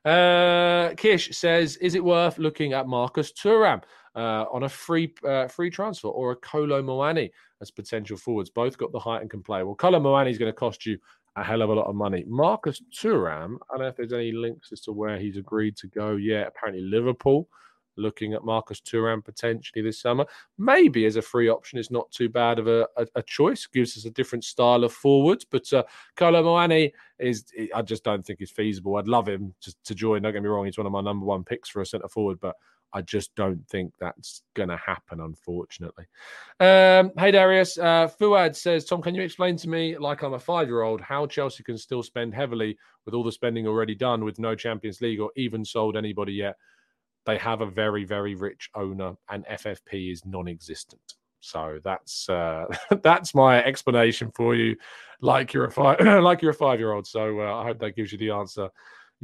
Uh, 0.05 0.91
Kish 0.97 1.37
says, 1.37 1.77
"Is 1.79 1.95
it 1.95 2.05
worth 2.05 2.39
looking 2.39 2.75
at 2.75 2.87
Marcus 2.87 3.33
Thuram 3.33 3.83
uh, 4.15 4.45
on 4.53 4.65
a 4.65 4.69
free 4.69 5.13
uh, 5.27 5.49
free 5.49 5.71
transfer 5.71 6.09
or 6.09 6.33
a 6.33 6.37
Kolo 6.37 6.83
Muani 6.83 7.31
as 7.63 7.71
potential 7.71 8.17
forwards? 8.17 8.51
Both 8.51 8.77
got 8.77 8.93
the 8.93 8.99
height 8.99 9.23
and 9.23 9.31
can 9.31 9.43
play. 9.43 9.63
Well, 9.63 9.75
Kolo 9.75 9.99
Muani 9.99 10.31
is 10.31 10.39
going 10.39 10.53
to 10.53 10.57
cost 10.57 10.85
you 10.85 10.99
a 11.37 11.45
hell 11.45 11.63
of 11.63 11.71
a 11.71 11.75
lot 11.75 11.87
of 11.87 11.95
money. 11.95 12.25
Marcus 12.27 12.81
Thuram, 12.95 13.57
I 13.71 13.77
don't 13.77 13.81
know 13.81 13.89
if 13.89 13.97
there's 13.97 14.13
any 14.13 14.33
links 14.33 14.71
as 14.73 14.81
to 14.83 14.93
where 14.93 15.19
he's 15.19 15.37
agreed 15.37 15.77
to 15.79 15.89
go 15.89 16.17
yet. 16.17 16.49
Apparently, 16.49 16.83
Liverpool." 16.83 17.49
looking 17.97 18.35
at 18.35 18.45
Marcus 18.45 18.81
Thuram 18.81 19.25
potentially 19.25 19.83
this 19.83 20.01
summer. 20.01 20.27
Maybe 20.59 21.07
as 21.07 21.17
a 21.17 21.23
free 21.23 21.49
option 21.49 21.79
is 21.79 21.91
not 21.91 22.11
too 22.11 22.29
bad 22.29 22.59
of 22.59 22.67
a, 22.67 22.87
a, 22.97 23.07
a 23.17 23.23
choice. 23.23 23.67
Gives 23.67 23.97
us 23.97 24.05
a 24.05 24.11
different 24.11 24.45
style 24.45 24.85
of 24.85 24.93
forwards. 24.93 25.45
But 25.45 25.73
uh, 25.73 25.85
Kolo 26.17 26.43
Muani 26.43 26.93
is, 27.19 27.45
I 27.75 27.83
just 27.83 28.05
don't 28.05 28.25
think 28.25 28.41
is 28.41 28.51
feasible. 28.51 28.97
I'd 28.97 29.09
love 29.09 29.29
him 29.29 29.55
to, 29.63 29.75
to 29.85 29.95
join. 29.95 30.23
Don't 30.23 30.33
get 30.33 30.43
me 30.43 30.49
wrong, 30.49 30.67
he's 30.67 30.79
one 30.79 30.87
of 30.87 30.93
my 30.93 31.01
number 31.01 31.27
one 31.27 31.45
picks 31.45 31.69
for 31.69 31.83
a 31.83 31.87
centre 31.87 32.09
forward, 32.09 32.39
but 32.41 32.57
I 32.95 33.03
just 33.03 33.35
don't 33.35 33.67
think 33.69 33.93
that's 34.01 34.43
going 34.55 34.69
to 34.69 34.77
happen, 34.77 35.21
unfortunately. 35.21 36.05
Um, 36.61 37.11
hey, 37.19 37.33
Darius. 37.33 37.77
Uh, 37.77 38.09
Fuad 38.09 38.55
says, 38.57 38.85
Tom, 38.85 39.03
can 39.03 39.15
you 39.15 39.23
explain 39.23 39.57
to 39.59 39.69
me, 39.69 39.99
like 39.99 40.23
I'm 40.23 40.35
a 40.35 40.39
five 40.39 40.69
year 40.69 40.83
old, 40.83 41.01
how 41.01 41.27
Chelsea 41.27 41.65
can 41.65 41.77
still 41.77 42.03
spend 42.03 42.35
heavily 42.35 42.79
with 43.05 43.15
all 43.15 43.25
the 43.25 43.33
spending 43.33 43.67
already 43.67 43.95
done 43.95 44.25
with 44.25 44.39
no 44.39 44.55
Champions 44.55 45.01
League 45.01 45.21
or 45.21 45.31
even 45.37 45.65
sold 45.65 45.97
anybody 45.97 46.33
yet? 46.33 46.57
they 47.27 47.39
have 47.39 47.63
a 47.63 47.67
very 47.67 48.05
very 48.05 48.35
rich 48.35 48.69
owner 48.75 49.15
and 49.31 49.47
ffp 49.47 50.13
is 50.13 50.27
non-existent 50.27 51.15
so 51.41 51.79
that's 51.83 52.29
uh, 52.29 52.67
that's 53.03 53.35
my 53.35 53.65
explanation 53.65 54.31
for 54.35 54.55
you 54.55 54.77
like 55.23 55.55
you're 55.55 55.65
a 55.65 55.71
five 55.71 55.99
like 56.23 56.43
you're 56.43 56.51
a 56.51 56.55
five 56.55 56.79
year 56.79 56.93
old 56.93 57.07
so 57.07 57.41
uh, 57.41 57.63
i 57.63 57.65
hope 57.65 57.79
that 57.79 57.97
gives 57.97 58.13
you 58.13 58.19
the 58.19 58.29
answer 58.29 58.69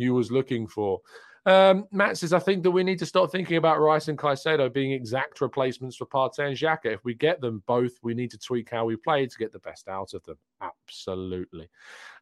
you 0.00 0.14
was 0.14 0.30
looking 0.30 0.66
for. 0.66 1.00
Um, 1.46 1.86
Matt 1.90 2.18
says, 2.18 2.32
I 2.32 2.38
think 2.38 2.62
that 2.64 2.70
we 2.70 2.84
need 2.84 2.98
to 2.98 3.06
start 3.06 3.32
thinking 3.32 3.56
about 3.56 3.80
Rice 3.80 4.08
and 4.08 4.18
Caicedo 4.18 4.70
being 4.72 4.92
exact 4.92 5.40
replacements 5.40 5.96
for 5.96 6.04
Partey 6.04 6.46
and 6.46 6.56
Xhaka. 6.56 6.92
If 6.92 7.04
we 7.04 7.14
get 7.14 7.40
them 7.40 7.62
both, 7.66 7.92
we 8.02 8.12
need 8.12 8.30
to 8.32 8.38
tweak 8.38 8.70
how 8.70 8.84
we 8.84 8.96
play 8.96 9.26
to 9.26 9.38
get 9.38 9.50
the 9.50 9.58
best 9.60 9.88
out 9.88 10.12
of 10.12 10.22
them. 10.24 10.36
Absolutely. 10.60 11.68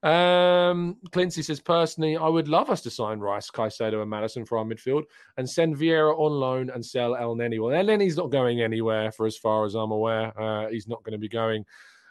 Um, 0.05 0.99
Clincy 1.11 1.43
says, 1.43 1.59
personally, 1.61 2.17
I 2.17 2.29
would 2.29 2.47
love 2.47 2.71
us 2.71 2.81
to 2.83 2.91
sign 2.91 3.19
Rice, 3.19 3.51
Caicedo, 3.51 4.01
and 4.03 4.11
Maddison 4.11 4.45
for 4.45 4.59
our 4.59 4.65
midfield 4.65 5.03
and 5.37 5.49
send 5.49 5.77
Vieira 5.77 6.17
on 6.17 6.33
loan 6.33 6.71
and 6.71 6.85
sell 6.85 7.15
Elneny. 7.15 7.61
Well, 7.61 7.75
Elneny's 7.75 8.17
not 8.17 8.31
going 8.31 8.61
anywhere 8.61 9.11
for 9.11 9.27
as 9.27 9.37
far 9.37 9.65
as 9.65 9.75
I'm 9.75 9.91
aware. 9.91 10.39
Uh, 10.41 10.69
he's 10.69 10.87
not 10.87 11.03
going 11.03 11.13
to 11.13 11.19
be 11.19 11.29
going 11.29 11.65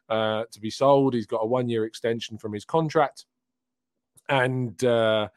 uh, 0.09 0.43
to 0.51 0.59
be 0.59 0.69
sold. 0.69 1.13
He's 1.13 1.25
got 1.25 1.43
a 1.43 1.47
one 1.47 1.69
year 1.69 1.85
extension 1.85 2.37
from 2.37 2.51
his 2.51 2.65
contract. 2.65 3.25
And 4.27 4.83
uh, 4.83 5.29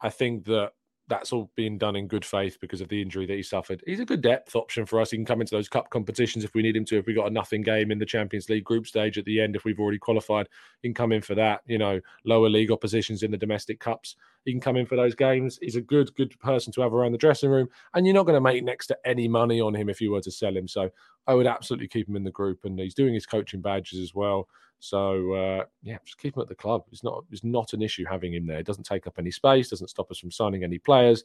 I 0.00 0.08
think 0.08 0.46
that 0.46 0.72
that's 1.10 1.32
all 1.32 1.50
being 1.56 1.76
done 1.76 1.96
in 1.96 2.06
good 2.06 2.24
faith 2.24 2.56
because 2.60 2.80
of 2.80 2.88
the 2.88 3.02
injury 3.02 3.26
that 3.26 3.36
he 3.36 3.42
suffered. 3.42 3.82
He's 3.84 4.00
a 4.00 4.04
good 4.04 4.22
depth 4.22 4.54
option 4.54 4.86
for 4.86 5.00
us. 5.00 5.10
He 5.10 5.18
can 5.18 5.26
come 5.26 5.40
into 5.40 5.54
those 5.54 5.68
cup 5.68 5.90
competitions 5.90 6.44
if 6.44 6.54
we 6.54 6.62
need 6.62 6.76
him 6.76 6.84
to. 6.86 6.98
If 6.98 7.06
we 7.06 7.12
got 7.12 7.26
a 7.26 7.30
nothing 7.30 7.62
game 7.62 7.90
in 7.90 7.98
the 7.98 8.06
Champions 8.06 8.48
League 8.48 8.64
group 8.64 8.86
stage 8.86 9.18
at 9.18 9.24
the 9.24 9.40
end, 9.40 9.56
if 9.56 9.64
we've 9.64 9.80
already 9.80 9.98
qualified, 9.98 10.48
he 10.80 10.88
can 10.88 10.94
come 10.94 11.12
in 11.12 11.20
for 11.20 11.34
that. 11.34 11.62
You 11.66 11.78
know, 11.78 12.00
lower 12.24 12.48
league 12.48 12.70
oppositions 12.70 13.22
in 13.24 13.32
the 13.32 13.36
domestic 13.36 13.80
cups, 13.80 14.16
he 14.44 14.52
can 14.52 14.60
come 14.60 14.76
in 14.76 14.86
for 14.86 14.96
those 14.96 15.16
games. 15.16 15.58
He's 15.60 15.76
a 15.76 15.82
good, 15.82 16.14
good 16.14 16.38
person 16.38 16.72
to 16.74 16.80
have 16.80 16.94
around 16.94 17.12
the 17.12 17.18
dressing 17.18 17.50
room, 17.50 17.68
and 17.92 18.06
you're 18.06 18.14
not 18.14 18.26
going 18.26 18.36
to 18.36 18.40
make 18.40 18.64
next 18.64 18.86
to 18.86 18.98
any 19.04 19.26
money 19.26 19.60
on 19.60 19.74
him 19.74 19.88
if 19.88 20.00
you 20.00 20.12
were 20.12 20.22
to 20.22 20.30
sell 20.30 20.56
him. 20.56 20.68
So 20.68 20.90
I 21.26 21.34
would 21.34 21.46
absolutely 21.46 21.88
keep 21.88 22.08
him 22.08 22.16
in 22.16 22.24
the 22.24 22.30
group, 22.30 22.60
and 22.64 22.78
he's 22.78 22.94
doing 22.94 23.14
his 23.14 23.26
coaching 23.26 23.60
badges 23.60 23.98
as 23.98 24.14
well. 24.14 24.48
So 24.80 25.32
uh, 25.34 25.64
yeah, 25.82 25.98
just 26.04 26.18
keep 26.18 26.36
him 26.36 26.42
at 26.42 26.48
the 26.48 26.54
club. 26.54 26.84
It's 26.90 27.04
not 27.04 27.24
it's 27.30 27.44
not 27.44 27.74
an 27.74 27.82
issue 27.82 28.04
having 28.04 28.34
him 28.34 28.46
there. 28.46 28.58
It 28.58 28.66
doesn't 28.66 28.84
take 28.84 29.06
up 29.06 29.14
any 29.18 29.30
space. 29.30 29.68
Doesn't 29.68 29.88
stop 29.88 30.10
us 30.10 30.18
from 30.18 30.32
signing 30.32 30.64
any 30.64 30.78
players. 30.78 31.22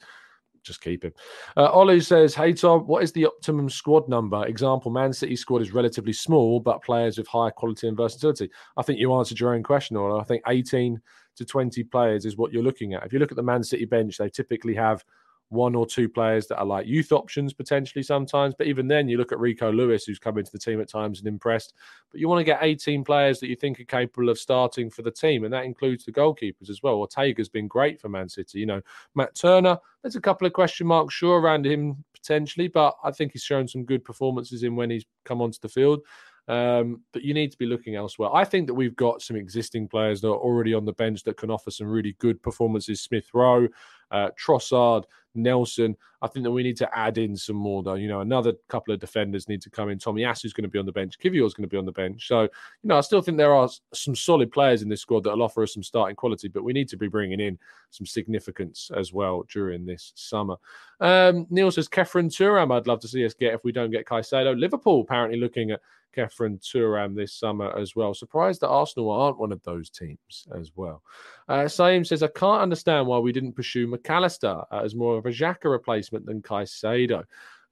Just 0.61 0.81
keep 0.81 1.03
him. 1.03 1.13
Uh, 1.55 1.71
Olu 1.71 2.03
says, 2.03 2.35
"Hey 2.35 2.51
Tom, 2.51 2.85
what 2.85 3.03
is 3.03 3.11
the 3.11 3.25
optimum 3.25 3.69
squad 3.69 4.09
number? 4.09 4.45
Example: 4.45 4.91
Man 4.91 5.13
City 5.13 5.35
squad 5.35 5.61
is 5.61 5.73
relatively 5.73 6.13
small, 6.13 6.59
but 6.59 6.83
players 6.83 7.17
with 7.17 7.27
high 7.27 7.49
quality 7.49 7.87
and 7.87 7.95
versatility. 7.95 8.49
I 8.75 8.81
think 8.81 8.99
you 8.99 9.13
answered 9.13 9.39
your 9.39 9.55
own 9.55 9.63
question, 9.63 9.95
Olu. 9.95 10.19
I 10.19 10.25
think 10.25 10.43
18 10.47 11.01
to 11.37 11.45
20 11.45 11.83
players 11.83 12.25
is 12.25 12.37
what 12.37 12.51
you're 12.51 12.63
looking 12.63 12.93
at. 12.93 13.05
If 13.05 13.13
you 13.13 13.19
look 13.19 13.31
at 13.31 13.35
the 13.35 13.43
Man 13.43 13.63
City 13.63 13.85
bench, 13.85 14.17
they 14.17 14.29
typically 14.29 14.73
have 14.75 15.03
one 15.49 15.75
or 15.75 15.85
two 15.85 16.09
players 16.09 16.47
that 16.47 16.57
are 16.57 16.65
like 16.65 16.87
youth 16.87 17.11
options 17.11 17.53
potentially 17.53 18.03
sometimes. 18.03 18.55
But 18.57 18.67
even 18.67 18.87
then, 18.87 19.07
you 19.07 19.17
look 19.17 19.31
at 19.31 19.39
Rico 19.39 19.71
Lewis, 19.71 20.05
who's 20.05 20.19
come 20.19 20.37
into 20.37 20.51
the 20.51 20.59
team 20.59 20.81
at 20.81 20.89
times 20.89 21.19
and 21.19 21.27
impressed. 21.27 21.73
But 22.11 22.19
you 22.19 22.27
want 22.27 22.39
to 22.39 22.43
get 22.43 22.59
18 22.61 23.03
players 23.03 23.39
that 23.39 23.47
you 23.47 23.55
think 23.55 23.79
are 23.79 23.85
capable 23.85 24.29
of 24.29 24.39
starting 24.39 24.89
for 24.89 25.01
the 25.01 25.11
team, 25.11 25.43
and 25.43 25.53
that 25.53 25.65
includes 25.65 26.05
the 26.05 26.11
goalkeepers 26.11 26.69
as 26.69 26.81
well. 26.81 26.95
Ortega's 26.95 27.49
been 27.49 27.67
great 27.67 27.99
for 27.99 28.09
Man 28.09 28.29
City. 28.29 28.59
You 28.59 28.65
know, 28.65 28.81
Matt 29.13 29.35
Turner, 29.35 29.77
there's 30.01 30.15
a 30.15 30.21
couple 30.21 30.47
of 30.47 30.53
question 30.53 30.87
marks 30.87 31.13
sure 31.13 31.39
around 31.39 31.65
him 31.65 32.03
potentially, 32.13 32.67
but 32.67 32.95
I 33.03 33.11
think 33.11 33.33
he's 33.33 33.43
shown 33.43 33.67
some 33.67 33.85
good 33.85 34.03
performances 34.03 34.63
in 34.63 34.75
when 34.75 34.89
he's 34.89 35.05
come 35.25 35.41
onto 35.41 35.59
the 35.61 35.69
field. 35.69 36.01
Um, 36.47 37.01
but 37.11 37.23
you 37.23 37.33
need 37.33 37.51
to 37.51 37.57
be 37.57 37.65
looking 37.65 37.95
elsewhere. 37.95 38.29
I 38.33 38.43
think 38.43 38.67
that 38.67 38.73
we've 38.73 38.95
got 38.95 39.21
some 39.21 39.35
existing 39.35 39.87
players 39.87 40.21
that 40.21 40.27
are 40.27 40.37
already 40.37 40.73
on 40.73 40.85
the 40.85 40.93
bench 40.93 41.23
that 41.23 41.37
can 41.37 41.49
offer 41.49 41.71
some 41.71 41.87
really 41.87 42.15
good 42.19 42.41
performances. 42.43 43.01
Smith 43.01 43.27
Rowe, 43.33 43.67
uh, 44.11 44.29
Trossard, 44.39 45.05
Nelson. 45.33 45.95
I 46.21 46.27
think 46.27 46.43
that 46.43 46.51
we 46.51 46.63
need 46.63 46.77
to 46.77 46.97
add 46.97 47.17
in 47.17 47.35
some 47.35 47.55
more, 47.55 47.83
though. 47.83 47.95
You 47.95 48.07
know, 48.07 48.21
another 48.21 48.53
couple 48.69 48.93
of 48.93 48.99
defenders 48.99 49.49
need 49.49 49.61
to 49.63 49.69
come 49.69 49.89
in. 49.89 49.99
Tomiyasu's 49.99 50.53
going 50.53 50.63
to 50.63 50.69
be 50.69 50.79
on 50.79 50.85
the 50.85 50.91
bench. 50.91 51.19
Kiwior's 51.19 51.53
going 51.53 51.67
to 51.67 51.73
be 51.73 51.77
on 51.77 51.85
the 51.85 51.91
bench. 51.91 52.27
So, 52.27 52.43
you 52.43 52.49
know, 52.83 52.97
I 52.97 53.01
still 53.01 53.21
think 53.21 53.37
there 53.37 53.53
are 53.53 53.69
some 53.93 54.15
solid 54.15 54.51
players 54.51 54.81
in 54.81 54.89
this 54.89 55.01
squad 55.01 55.23
that'll 55.23 55.43
offer 55.43 55.63
us 55.63 55.73
some 55.73 55.83
starting 55.83 56.15
quality, 56.15 56.47
but 56.47 56.63
we 56.63 56.73
need 56.73 56.87
to 56.89 56.97
be 56.97 57.07
bringing 57.07 57.39
in 57.39 57.59
some 57.89 58.05
significance 58.05 58.89
as 58.95 59.13
well 59.13 59.45
during 59.51 59.85
this 59.85 60.13
summer. 60.15 60.55
Um, 60.99 61.47
Neil 61.49 61.71
says, 61.71 61.89
Khéphren 61.89 62.29
Thuram, 62.29 62.73
I'd 62.73 62.87
love 62.87 63.01
to 63.01 63.07
see 63.07 63.25
us 63.25 63.33
get 63.33 63.53
if 63.53 63.63
we 63.63 63.71
don't 63.71 63.91
get 63.91 64.05
Caicedo. 64.05 64.57
Liverpool 64.57 65.01
apparently 65.01 65.39
looking 65.39 65.71
at 65.71 65.81
Khéphren 66.15 66.59
Thuram 66.61 67.15
this 67.15 67.33
summer 67.33 67.77
as 67.77 67.95
well. 67.95 68.13
Surprised 68.13 68.61
that 68.61 68.69
Arsenal 68.69 69.11
aren't 69.11 69.39
one 69.39 69.51
of 69.51 69.61
those 69.63 69.89
teams 69.89 70.47
as 70.57 70.71
well. 70.75 71.01
Uh, 71.47 71.65
Saim 71.65 72.05
says, 72.05 72.23
I 72.23 72.27
can't 72.27 72.61
understand 72.61 73.07
why 73.07 73.19
we 73.19 73.31
didn't 73.31 73.53
pursue 73.53 73.87
Mac 73.87 74.09
Allister 74.09 74.63
as 74.71 74.95
more 74.95 75.17
of 75.17 75.25
a 75.25 75.29
Xhaka 75.29 75.65
replacement 75.65 76.25
than 76.25 76.41
Caicedo. 76.41 77.23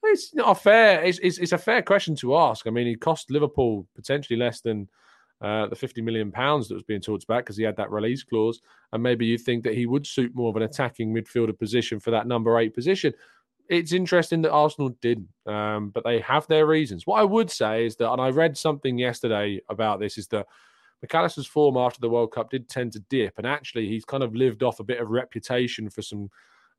It's 0.03 0.33
not 0.35 0.61
fair. 0.61 1.01
It's, 1.03 1.19
it's, 1.19 1.37
it's, 1.37 1.53
a 1.53 1.57
fair 1.57 1.81
question 1.81 2.15
to 2.17 2.35
ask. 2.35 2.67
I 2.67 2.71
mean, 2.71 2.87
he 2.87 2.95
cost 2.95 3.31
Liverpool 3.31 3.87
potentially 3.95 4.37
less 4.37 4.59
than 4.59 4.89
uh, 5.41 5.67
the 5.67 5.75
50 5.75 6.01
million 6.01 6.31
pounds 6.31 6.67
that 6.67 6.73
was 6.73 6.83
being 6.83 7.01
talked 7.01 7.23
about 7.23 7.39
because 7.39 7.57
he 7.57 7.63
had 7.63 7.77
that 7.77 7.91
release 7.91 8.23
clause. 8.23 8.61
And 8.91 9.01
maybe 9.01 9.25
you 9.25 9.37
think 9.37 9.63
that 9.63 9.75
he 9.75 9.85
would 9.85 10.05
suit 10.05 10.35
more 10.35 10.49
of 10.49 10.55
an 10.55 10.63
attacking 10.63 11.13
midfielder 11.13 11.57
position 11.57 11.99
for 11.99 12.11
that 12.11 12.27
number 12.27 12.57
eight 12.59 12.73
position 12.73 13.13
it's 13.69 13.93
interesting 13.93 14.41
that 14.41 14.51
Arsenal 14.51 14.89
did, 15.01 15.25
um, 15.45 15.89
but 15.89 16.03
they 16.03 16.19
have 16.19 16.47
their 16.47 16.65
reasons. 16.65 17.07
What 17.07 17.19
I 17.19 17.23
would 17.23 17.49
say 17.49 17.85
is 17.85 17.95
that, 17.97 18.11
and 18.11 18.21
I 18.21 18.29
read 18.29 18.57
something 18.57 18.97
yesterday 18.97 19.61
about 19.69 19.99
this, 19.99 20.17
is 20.17 20.27
that 20.27 20.47
Mac 21.01 21.15
Allister's 21.15 21.47
form 21.47 21.77
after 21.77 21.99
the 21.99 22.09
World 22.09 22.31
Cup 22.31 22.49
did 22.49 22.69
tend 22.69 22.93
to 22.93 22.99
dip, 23.09 23.37
and 23.37 23.47
actually 23.47 23.87
he's 23.87 24.05
kind 24.05 24.23
of 24.23 24.35
lived 24.35 24.63
off 24.63 24.79
a 24.79 24.83
bit 24.83 24.99
of 24.99 25.09
reputation 25.09 25.89
for 25.89 26.01
some 26.01 26.29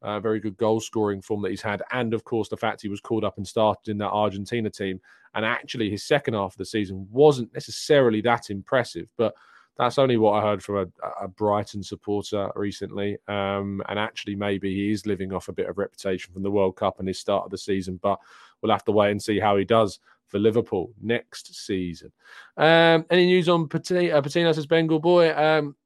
uh, 0.02 0.20
very 0.20 0.40
good 0.40 0.56
goal 0.56 0.80
scoring 0.80 1.22
form 1.22 1.42
that 1.42 1.50
he's 1.50 1.62
had, 1.62 1.82
and 1.92 2.14
of 2.14 2.24
course 2.24 2.48
the 2.48 2.56
fact 2.56 2.82
he 2.82 2.88
was 2.88 3.00
called 3.00 3.24
up 3.24 3.36
and 3.36 3.46
started 3.46 3.90
in 3.90 3.98
that 3.98 4.10
Argentina 4.10 4.70
team, 4.70 5.00
and 5.34 5.44
actually 5.44 5.90
his 5.90 6.04
second 6.04 6.34
half 6.34 6.52
of 6.52 6.58
the 6.58 6.64
season 6.64 7.06
wasn't 7.10 7.52
necessarily 7.54 8.20
that 8.20 8.50
impressive, 8.50 9.10
but 9.16 9.34
that's 9.76 9.98
only 9.98 10.16
what 10.16 10.32
I 10.32 10.42
heard 10.42 10.62
from 10.62 10.76
a, 10.76 11.24
a 11.24 11.28
Brighton 11.28 11.82
supporter 11.82 12.50
recently. 12.54 13.18
Um, 13.26 13.82
and 13.88 13.98
actually, 13.98 14.37
maybe 14.37 14.72
he 14.74 14.90
is 14.90 15.06
living 15.06 15.32
off 15.32 15.48
a 15.48 15.52
bit 15.52 15.68
of 15.68 15.78
reputation 15.78 16.32
from 16.32 16.42
the 16.42 16.50
World 16.50 16.76
Cup 16.76 16.98
and 16.98 17.08
his 17.08 17.18
start 17.18 17.44
of 17.44 17.50
the 17.50 17.58
season. 17.58 17.98
But 18.02 18.18
we'll 18.60 18.72
have 18.72 18.84
to 18.84 18.92
wait 18.92 19.10
and 19.10 19.22
see 19.22 19.40
how 19.40 19.56
he 19.56 19.64
does 19.64 19.98
for 20.28 20.38
Liverpool 20.38 20.92
next 21.00 21.54
season. 21.66 22.12
Um, 22.56 23.04
any 23.10 23.26
news 23.26 23.48
on 23.48 23.68
Patino, 23.68 24.16
uh, 24.16 24.22
Patino 24.22 24.52
says 24.52 24.66
Bengal 24.66 25.00
boy? 25.00 25.34
Um, 25.37 25.76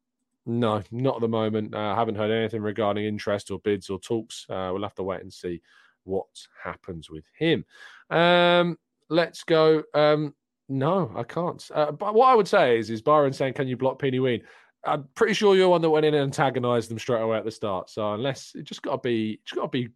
no, 0.47 0.83
not 0.91 1.17
at 1.17 1.21
the 1.21 1.29
moment. 1.29 1.75
Uh, 1.75 1.79
I 1.79 1.95
haven't 1.95 2.15
heard 2.15 2.31
anything 2.31 2.63
regarding 2.63 3.05
interest 3.05 3.51
or 3.51 3.59
bids 3.59 3.91
or 3.91 3.99
talks. 3.99 4.47
Uh, 4.49 4.71
we'll 4.73 4.83
have 4.83 4.95
to 4.95 5.03
wait 5.03 5.21
and 5.21 5.33
see 5.33 5.61
what 6.05 6.27
happens 6.63 7.11
with 7.11 7.25
him. 7.39 7.65
Um, 8.11 8.79
let's 9.11 9.45
go. 9.45 9.83
Um, 9.93 10.35
no, 10.69 11.11
I 11.17 11.23
can't. 11.23 11.67
Uh, 11.75 11.93
but 11.93 12.15
what 12.15 12.29
I 12.29 12.35
would 12.35 12.49
say 12.49 12.79
is, 12.79 12.91
is 12.91 13.03
Byron 13.03 13.33
saying, 13.33 13.55
"Can 13.55 13.69
you 13.69 13.77
block 13.77 13.99
Penny 13.99 14.21
Ween?" 14.21 14.43
I'm 14.85 15.05
pretty 15.15 15.35
sure 15.35 15.57
you're 15.57 15.69
one 15.69 15.83
that 15.83 15.91
went 15.91 16.07
in 16.07 16.15
and 16.15 16.23
antagonised 16.25 16.91
them 16.91 16.99
straight 16.99 17.21
away 17.21 17.37
at 17.37 17.45
the 17.45 17.51
start. 17.51 17.91
So 17.91 18.15
unless 18.15 18.53
it 18.55 18.63
just 18.65 18.83
got 18.83 19.03
to 19.03 19.09
be, 19.09 19.41
just 19.45 19.57
got 19.57 19.63
to 19.63 19.69
be 19.69 19.89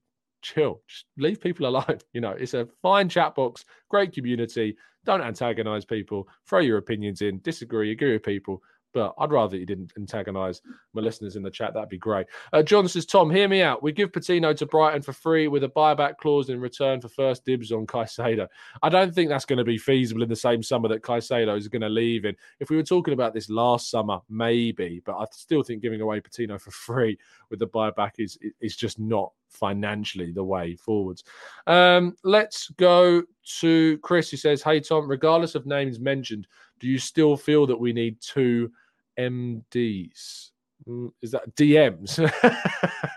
chill. 0.42 0.82
Just 0.88 1.06
leave 1.16 1.40
people 1.40 1.66
alone. 1.68 1.98
You 2.12 2.20
know, 2.20 2.30
it's 2.32 2.54
a 2.54 2.68
fine 2.82 3.08
chat 3.08 3.34
box, 3.34 3.64
great 3.88 4.12
community. 4.12 4.76
Don't 5.04 5.22
antagonize 5.22 5.84
people. 5.84 6.28
Throw 6.48 6.60
your 6.60 6.78
opinions 6.78 7.22
in. 7.22 7.40
Disagree, 7.42 7.90
agree 7.90 8.12
with 8.12 8.22
people 8.22 8.62
but 8.92 9.14
I'd 9.18 9.30
rather 9.30 9.56
you 9.56 9.66
didn't 9.66 9.92
antagonize 9.96 10.60
my 10.92 11.02
listeners 11.02 11.36
in 11.36 11.42
the 11.42 11.50
chat. 11.50 11.74
That'd 11.74 11.88
be 11.88 11.98
great. 11.98 12.26
Uh, 12.52 12.62
John 12.62 12.86
says, 12.88 13.06
Tom, 13.06 13.30
hear 13.30 13.48
me 13.48 13.62
out. 13.62 13.82
We 13.82 13.92
give 13.92 14.12
Patino 14.12 14.52
to 14.54 14.66
Brighton 14.66 15.02
for 15.02 15.12
free 15.12 15.48
with 15.48 15.64
a 15.64 15.68
buyback 15.68 16.18
clause 16.18 16.48
in 16.48 16.60
return 16.60 17.00
for 17.00 17.08
first 17.08 17.44
dibs 17.44 17.72
on 17.72 17.86
Caicedo. 17.86 18.46
I 18.82 18.88
don't 18.88 19.14
think 19.14 19.28
that's 19.28 19.44
going 19.44 19.58
to 19.58 19.64
be 19.64 19.78
feasible 19.78 20.22
in 20.22 20.28
the 20.28 20.36
same 20.36 20.62
summer 20.62 20.88
that 20.88 21.02
Caicedo 21.02 21.56
is 21.56 21.68
going 21.68 21.82
to 21.82 21.88
leave 21.88 22.24
in. 22.24 22.36
If 22.60 22.70
we 22.70 22.76
were 22.76 22.82
talking 22.82 23.14
about 23.14 23.34
this 23.34 23.48
last 23.48 23.90
summer, 23.90 24.20
maybe, 24.28 25.02
but 25.04 25.16
I 25.16 25.24
still 25.32 25.62
think 25.62 25.82
giving 25.82 26.00
away 26.00 26.20
Patino 26.20 26.58
for 26.58 26.70
free 26.70 27.18
with 27.50 27.58
the 27.58 27.68
buyback 27.68 28.12
is 28.18 28.38
is 28.60 28.76
just 28.76 28.98
not 28.98 29.32
financially 29.52 30.32
the 30.32 30.42
way 30.44 30.74
forwards. 30.76 31.24
Um, 31.66 32.16
let's 32.24 32.68
go 32.70 33.22
to 33.60 33.98
Chris, 33.98 34.30
who 34.30 34.36
says, 34.36 34.62
Hey, 34.62 34.80
Tom, 34.80 35.08
regardless 35.08 35.54
of 35.54 35.66
names 35.66 36.00
mentioned, 36.00 36.46
do 36.80 36.88
you 36.88 36.98
still 36.98 37.36
feel 37.36 37.66
that 37.66 37.78
we 37.78 37.92
need 37.92 38.20
two 38.20 38.70
MDs. 39.18 40.50
Mm, 40.88 41.10
is 41.22 41.30
that 41.32 41.54
DMs? 41.56 42.18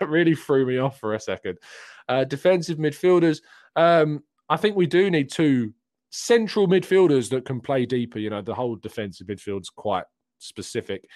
really 0.00 0.34
threw 0.34 0.66
me 0.66 0.78
off 0.78 0.98
for 0.98 1.14
a 1.14 1.20
second. 1.20 1.58
Uh, 2.08 2.24
defensive 2.24 2.78
midfielders. 2.78 3.40
Um, 3.74 4.22
I 4.48 4.56
think 4.56 4.76
we 4.76 4.86
do 4.86 5.10
need 5.10 5.30
two 5.30 5.72
central 6.10 6.68
midfielders 6.68 7.28
that 7.30 7.44
can 7.44 7.60
play 7.60 7.86
deeper. 7.86 8.18
You 8.18 8.30
know, 8.30 8.42
the 8.42 8.54
whole 8.54 8.76
defensive 8.76 9.26
midfield's 9.26 9.70
quite 9.70 10.04
specific. 10.38 11.08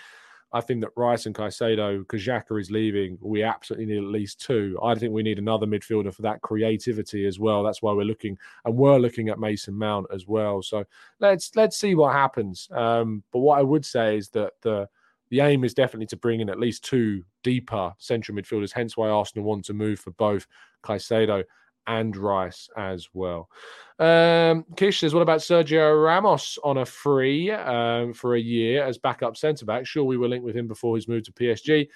I 0.53 0.61
think 0.61 0.81
that 0.81 0.91
Rice 0.97 1.27
and 1.27 1.35
Caicedo, 1.35 2.01
because 2.01 2.23
Xhaka 2.23 2.61
is 2.61 2.71
leaving, 2.71 3.19
we 3.21 3.43
absolutely 3.43 3.87
need 3.87 3.99
at 3.99 4.11
least 4.11 4.41
two. 4.41 4.79
I 4.83 4.97
think 4.97 5.13
we 5.13 5.23
need 5.23 5.39
another 5.39 5.67
midfielder 5.67 6.13
for 6.13 6.23
that 6.23 6.43
creativity 6.43 7.27
as 7.27 7.39
well. 7.39 7.63
That's 7.63 7.83
why 7.83 7.93
we're 7.93 8.03
looking 8.05 8.37
and 8.65 8.77
we're 8.77 8.99
looking 8.99 9.29
at 9.29 9.39
Mason 9.39 9.75
Mount 9.75 10.07
as 10.13 10.27
well. 10.27 10.61
So 10.63 10.85
let's 11.21 11.55
let's 11.55 11.77
see 11.77 11.95
what 11.95 12.15
happens. 12.15 12.69
Um, 12.73 13.23
but 13.33 13.41
what 13.41 13.59
I 13.59 13.63
would 13.63 13.85
say 13.85 14.17
is 14.17 14.29
that 14.31 14.55
the 14.63 14.89
the 15.29 15.41
aim 15.41 15.63
is 15.63 15.75
definitely 15.75 16.07
to 16.07 16.17
bring 16.17 16.41
in 16.41 16.51
at 16.51 16.59
least 16.59 16.85
two 16.85 17.23
deeper 17.45 17.95
central 17.99 18.37
midfielders. 18.37 18.73
Hence 18.73 18.97
why 18.97 19.09
Arsenal 19.09 19.45
want 19.45 19.65
to 19.67 19.73
move 19.73 20.01
for 20.01 20.11
both 20.13 20.47
Caicedo 20.83 21.45
and 21.87 22.17
Rice 22.17 22.69
as 22.77 23.09
well. 23.13 23.49
Um, 23.99 24.65
Kish 24.77 25.01
says, 25.01 25.13
what 25.13 25.23
about 25.23 25.41
Sergio 25.41 26.03
Ramos 26.03 26.59
on 26.65 26.79
a 26.79 26.87
free 26.87 27.51
um, 27.51 28.15
for 28.15 28.35
a 28.35 28.41
year 28.41 28.85
as 28.85 28.99
backup 28.99 29.37
centre 29.37 29.67
back? 29.67 29.87
Sure, 29.87 30.05
we 30.05 30.17
were 30.17 30.29
linked 30.29 30.45
with 30.45 30.57
him 30.57 30.69
before 30.69 30.97
his 30.97 31.09
move 31.09 31.25
to 31.25 31.33
PSG. 31.33 31.89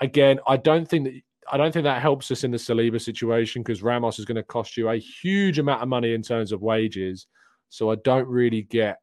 again, 0.00 0.40
I 0.46 0.56
don't 0.56 0.86
think 0.86 1.04
that 1.04 1.22
I 1.50 1.56
don't 1.56 1.72
think 1.72 1.84
that 1.84 2.02
helps 2.02 2.30
us 2.30 2.44
in 2.44 2.50
the 2.50 2.58
Saliba 2.58 3.00
situation 3.00 3.62
because 3.62 3.82
Ramos 3.82 4.18
is 4.18 4.24
going 4.24 4.36
to 4.36 4.42
cost 4.42 4.76
you 4.76 4.88
a 4.88 4.96
huge 4.96 5.58
amount 5.58 5.82
of 5.82 5.88
money 5.88 6.12
in 6.12 6.22
terms 6.22 6.52
of 6.52 6.60
wages. 6.60 7.26
So 7.70 7.90
I 7.90 7.96
don't 8.04 8.28
really 8.28 8.62
get 8.62 8.98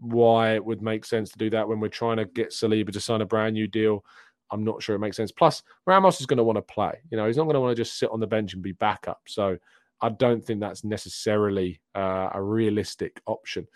why 0.00 0.54
it 0.54 0.64
would 0.64 0.82
make 0.82 1.04
sense 1.04 1.30
to 1.30 1.38
do 1.38 1.50
that 1.50 1.68
when 1.68 1.80
we're 1.80 1.88
trying 1.88 2.18
to 2.18 2.24
get 2.24 2.50
Saliba 2.50 2.92
to 2.92 3.00
sign 3.00 3.20
a 3.20 3.26
brand 3.26 3.54
new 3.54 3.66
deal. 3.66 4.04
I'm 4.50 4.64
not 4.64 4.82
sure 4.82 4.96
it 4.96 5.00
makes 5.00 5.16
sense. 5.16 5.32
Plus, 5.32 5.62
Ramos 5.86 6.20
is 6.20 6.26
going 6.26 6.38
to 6.38 6.44
want 6.44 6.56
to 6.56 6.62
play. 6.62 6.92
You 7.10 7.16
know, 7.16 7.26
he's 7.26 7.36
not 7.36 7.44
going 7.44 7.54
to 7.54 7.60
want 7.60 7.76
to 7.76 7.82
just 7.82 7.98
sit 7.98 8.10
on 8.10 8.20
the 8.20 8.26
bench 8.26 8.54
and 8.54 8.62
be 8.62 8.72
backup. 8.72 9.20
So 9.26 9.58
I 10.00 10.10
don't 10.10 10.44
think 10.44 10.60
that's 10.60 10.84
necessarily 10.84 11.80
uh, 11.94 12.30
a 12.32 12.42
realistic 12.42 13.20
option. 13.26 13.66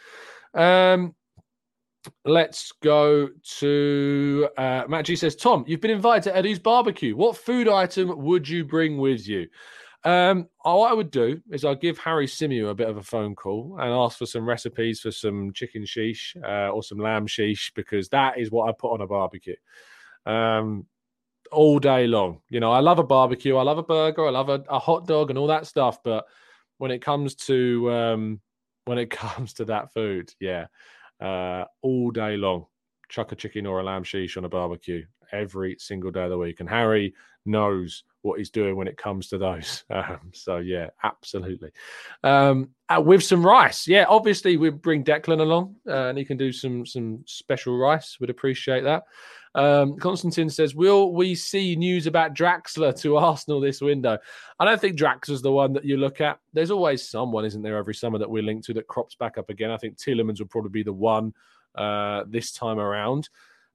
Um, 0.55 1.15
let's 2.25 2.73
go 2.83 3.29
to 3.59 4.49
uh, 4.57 4.85
Matt 4.89 5.05
G 5.05 5.17
says, 5.17 5.37
Tom, 5.37 5.65
you've 5.67 5.81
been 5.81 5.91
invited 5.91 6.25
to 6.25 6.37
Eddie's 6.37 6.59
barbecue. 6.59 7.17
What 7.17 7.37
food 7.37 7.69
item 7.69 8.23
would 8.23 8.49
you 8.49 8.65
bring 8.65 8.99
with 8.99 9.27
you? 9.27 9.49
Um, 10.05 10.49
what 10.63 10.91
I 10.91 10.95
would 10.95 11.13
do 11.13 11.41
is 11.51 11.65
I'll 11.65 11.77
give 11.77 11.97
Harry 11.99 12.27
Symeou 12.27 12.71
a 12.71 12.75
bit 12.75 12.89
of 12.89 12.97
a 12.97 13.03
phone 13.03 13.37
call 13.37 13.77
and 13.81 13.91
ask 13.93 14.19
for 14.19 14.27
some 14.27 14.49
recipes 14.49 15.01
for 15.01 15.13
some 15.13 15.53
chicken 15.53 15.85
sheesh 15.85 16.37
uh, 16.43 16.73
or 16.73 16.83
some 16.83 16.99
lamb 16.99 17.29
sheesh 17.29 17.73
because 17.75 18.09
that 18.09 18.37
is 18.37 18.51
what 18.51 18.69
I 18.69 18.73
put 18.73 18.93
on 18.93 19.01
a 19.01 19.07
barbecue 19.07 19.55
um, 20.27 20.87
all 21.51 21.79
day 21.79 22.07
long. 22.07 22.41
You 22.49 22.61
know, 22.61 22.73
I 22.73 22.81
love 22.81 22.99
a 22.99 23.05
barbecue, 23.05 23.57
I 23.57 23.63
love 23.63 23.79
a 23.79 23.83
burger, 23.83 24.27
I 24.27 24.31
love 24.31 24.49
a, 24.49 24.65
a 24.69 24.79
hot 24.79 25.07
dog 25.07 25.31
and 25.31 25.39
all 25.39 25.49
that 25.49 25.67
stuff. 25.67 26.03
But 26.03 26.25
when 26.79 26.91
it 26.91 27.03
comes 27.03 27.35
to 27.37 27.91
um, 27.91 28.41
when 28.85 28.99
it 28.99 29.11
comes 29.11 29.55
to 29.55 29.65
that 29.67 29.93
food, 29.93 30.33
yeah, 30.41 30.67
uh, 31.21 31.65
all 31.83 32.11
day 32.11 32.37
long, 32.37 32.67
chuck 33.09 33.33
a 33.33 33.37
chicken 33.37 33.67
or 33.67 33.81
a 33.81 33.85
lamb 33.85 34.05
sheesh 34.05 34.37
on 34.37 34.45
a 34.45 34.49
barbecue 34.49 35.05
every 35.33 35.77
single 35.79 36.11
day 36.11 36.25
of 36.25 36.31
the 36.31 36.39
week. 36.39 36.61
And 36.61 36.69
Harry 36.69 37.15
knows 37.45 38.05
what 38.23 38.39
he's 38.39 38.51
doing 38.51 38.77
when 38.77 38.89
it 38.89 38.97
comes 38.97 39.29
to 39.29 39.39
those. 39.39 39.85
Um, 39.91 40.31
so 40.33 40.59
yeah, 40.59 40.91
absolutely. 41.03 41.71
Um, 42.23 42.71
uh, 42.97 43.01
with 43.01 43.23
some 43.23 43.45
rice, 43.45 43.87
yeah. 43.87 44.05
Obviously, 44.09 44.57
we 44.57 44.71
bring 44.71 45.05
Declan 45.05 45.41
along, 45.41 45.77
uh, 45.87 46.09
and 46.09 46.19
he 46.19 46.25
can 46.25 46.37
do 46.37 46.53
some 46.53 46.85
some 46.87 47.23
special 47.27 47.79
rice. 47.79 48.19
Would 48.21 48.31
appreciate 48.31 48.85
that. 48.85 49.05
Um, 49.55 49.97
Constantine 49.99 50.49
says, 50.49 50.75
"Will 50.75 51.13
we 51.13 51.35
see 51.35 51.77
news 51.77 52.07
about 52.07 52.35
Draxler 52.35 52.99
to 53.01 53.17
Arsenal 53.19 53.61
this 53.61 53.81
window?" 53.81 54.19
I 54.59 54.65
don't 54.65 54.81
think 54.81 54.99
Draxler's 54.99 55.43
the 55.43 55.53
one 55.53 55.73
that 55.75 55.85
you 55.85 55.97
look 55.97 56.21
at. 56.21 56.39
There's 56.53 56.71
always 56.71 57.09
someone, 57.09 57.45
isn't 57.45 57.63
there, 57.63 57.77
every 57.77 57.95
summer 57.95 58.19
that 58.19 58.31
we're 58.31 58.43
linked 58.43 58.67
to 58.67 58.75
that 58.75 58.87
crops 58.87 59.15
back 59.15 59.39
up 59.39 59.51
again. 59.51 59.71
I 59.71 59.77
think 59.77 59.97
Tielemans 59.97 60.39
will 60.39 60.47
probably 60.47 60.71
be 60.71 60.83
the 60.83 60.93
one 60.93 61.35
uh, 61.75 62.25
this 62.27 62.53
time 62.53 62.79
around. 62.79 63.29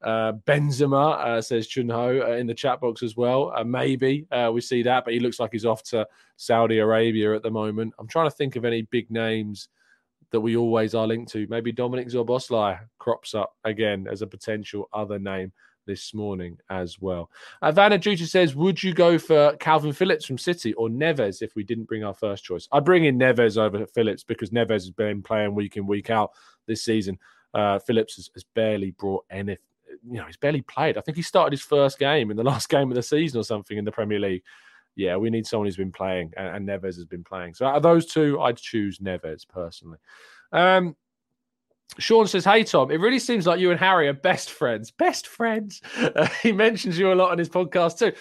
Uh, 0.03 0.33
Benzema 0.45 1.17
uh, 1.17 1.41
says 1.41 1.67
Chunho 1.67 2.21
uh, 2.27 2.33
in 2.33 2.45
the 2.45 2.53
chat 2.53 2.79
box 2.81 3.01
as 3.01 3.17
well. 3.17 3.51
Uh, 3.55 3.63
maybe 3.63 4.27
uh, 4.31 4.51
we 4.53 4.62
see 4.62 4.83
that, 4.83 5.05
but 5.05 5.13
he 5.13 5.19
looks 5.19 5.39
like 5.39 5.51
he's 5.51 5.65
off 5.65 5.83
to 5.83 6.07
Saudi 6.36 6.79
Arabia 6.79 7.36
at 7.36 7.43
the 7.43 7.49
moment. 7.49 7.93
I'm 7.97 8.07
trying 8.07 8.29
to 8.29 8.36
think 8.36 8.55
of 8.55 8.65
any 8.65 8.83
big 8.83 9.10
names 9.10 9.69
that 10.31 10.41
we 10.41 10.55
always 10.55 10.93
are 10.93 11.07
linked 11.07 11.31
to. 11.31 11.47
Maybe 11.49 11.71
Dominic 11.71 12.10
Szoboszlai 12.10 12.79
crops 12.99 13.33
up 13.33 13.55
again 13.63 14.07
as 14.12 14.21
a 14.21 14.27
potential 14.27 14.89
other 14.93 15.17
name 15.17 15.51
this 15.88 16.13
morning 16.13 16.57
as 16.69 16.99
well. 16.99 17.31
Uh, 17.62 17.71
Vanna 17.71 17.99
says, 18.01 18.55
Would 18.55 18.83
you 18.83 18.93
go 18.93 19.17
for 19.17 19.55
Kalvin 19.57 19.95
Phillips 19.95 20.25
from 20.25 20.38
City 20.38 20.73
or 20.73 20.89
Neves 20.89 21.41
if 21.41 21.55
we 21.55 21.63
didn't 21.63 21.86
bring 21.86 22.03
our 22.03 22.13
first 22.13 22.43
choice? 22.43 22.67
I'd 22.71 22.86
bring 22.86 23.05
in 23.05 23.17
Neves 23.17 23.57
over 23.57 23.86
Phillips 23.88 24.23
because 24.23 24.51
Neves 24.51 24.69
has 24.69 24.91
been 24.91 25.23
playing 25.23 25.55
week 25.55 25.77
in, 25.77 25.88
week 25.88 26.10
out 26.10 26.31
this 26.67 26.83
season. 26.83 27.17
Uh, 27.53 27.79
Phillips 27.79 28.17
has, 28.17 28.29
has, 28.33 28.43
barely 28.53 28.91
brought 28.91 29.25
anything 29.31 29.57
you 30.05 30.17
know, 30.17 30.25
he's 30.25 30.38
barely 30.38 30.62
played. 30.62 30.97
I 30.97 31.01
think 31.01 31.17
he 31.17 31.23
started 31.23 31.53
his 31.53 31.62
first 31.62 31.99
game 31.99 32.31
in 32.31 32.38
the 32.38 32.43
last 32.51 32.69
game 32.69 32.89
of 32.89 32.95
the 32.95 33.03
season 33.03 33.39
or 33.39 33.43
something 33.43 33.77
in 33.77 33.86
the 33.86 33.91
Premier 33.91 34.19
League. 34.19 34.43
Yeah, 34.95 35.15
we 35.17 35.29
need 35.29 35.45
someone 35.45 35.67
who's 35.67 35.77
been 35.77 35.91
playing, 35.91 36.33
and, 36.38 36.47
and 36.47 36.67
Neves 36.67 36.95
has 36.95 37.05
been 37.05 37.23
playing. 37.23 37.53
So 37.53 37.67
out 37.67 37.75
of 37.75 37.83
those 37.83 38.07
two, 38.07 38.41
I'd 38.41 38.57
choose 38.57 38.97
Neves 38.97 39.47
personally. 39.47 39.99
Um, 40.51 40.95
Sean 41.99 42.27
says, 42.27 42.45
Hey, 42.45 42.63
Tom, 42.63 42.91
it 42.91 42.99
really 42.99 43.19
seems 43.19 43.47
like 43.47 43.60
you 43.60 43.71
and 43.71 43.79
Harry 43.79 44.07
are 44.07 44.13
best 44.13 44.51
friends. 44.51 44.91
Best 44.97 45.27
friends. 45.27 45.81
Uh, 45.97 46.27
he 46.41 46.51
mentions 46.51 46.97
you 46.97 47.12
a 47.12 47.15
lot 47.15 47.31
on 47.31 47.38
his 47.38 47.49
podcast, 47.49 47.99
too. 47.99 48.12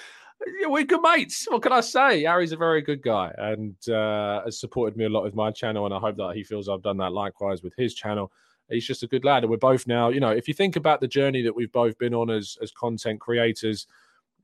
We're 0.65 0.85
good 0.85 1.01
mates. 1.01 1.47
What 1.49 1.63
can 1.63 1.73
I 1.73 1.81
say? 1.81 2.25
Harry's 2.25 2.53
a 2.53 2.57
very 2.57 2.83
good 2.83 3.03
guy 3.03 3.33
and 3.39 3.75
uh, 3.89 4.43
has 4.45 4.61
supported 4.61 4.97
me 4.97 5.07
a 5.07 5.09
lot 5.09 5.23
with 5.23 5.35
my 5.35 5.51
channel. 5.51 5.87
And 5.87 5.95
I 5.95 5.99
hope 5.99 6.17
that 6.17 6.33
he 6.35 6.45
feels 6.45 6.69
I've 6.69 6.83
done 6.83 6.99
that 6.99 7.13
likewise 7.13 7.63
with 7.63 7.75
his 7.77 7.95
channel 7.95 8.31
he's 8.69 8.87
just 8.87 9.03
a 9.03 9.07
good 9.07 9.25
lad. 9.25 9.45
And 9.45 9.51
we're 9.51 9.59
both 9.59 9.87
now, 9.87 10.09
you 10.09 10.21
know, 10.21 10.31
if 10.31 10.49
you 10.49 10.55
think 10.55 10.77
about 10.77 11.01
the 11.01 11.09
journey 11.09 11.43
that 11.43 11.55
we've 11.55 11.73
both 11.73 11.99
been 11.99 12.15
on 12.15 12.31
as 12.31 12.59
as 12.63 12.71
content 12.71 13.21
creators, 13.21 13.87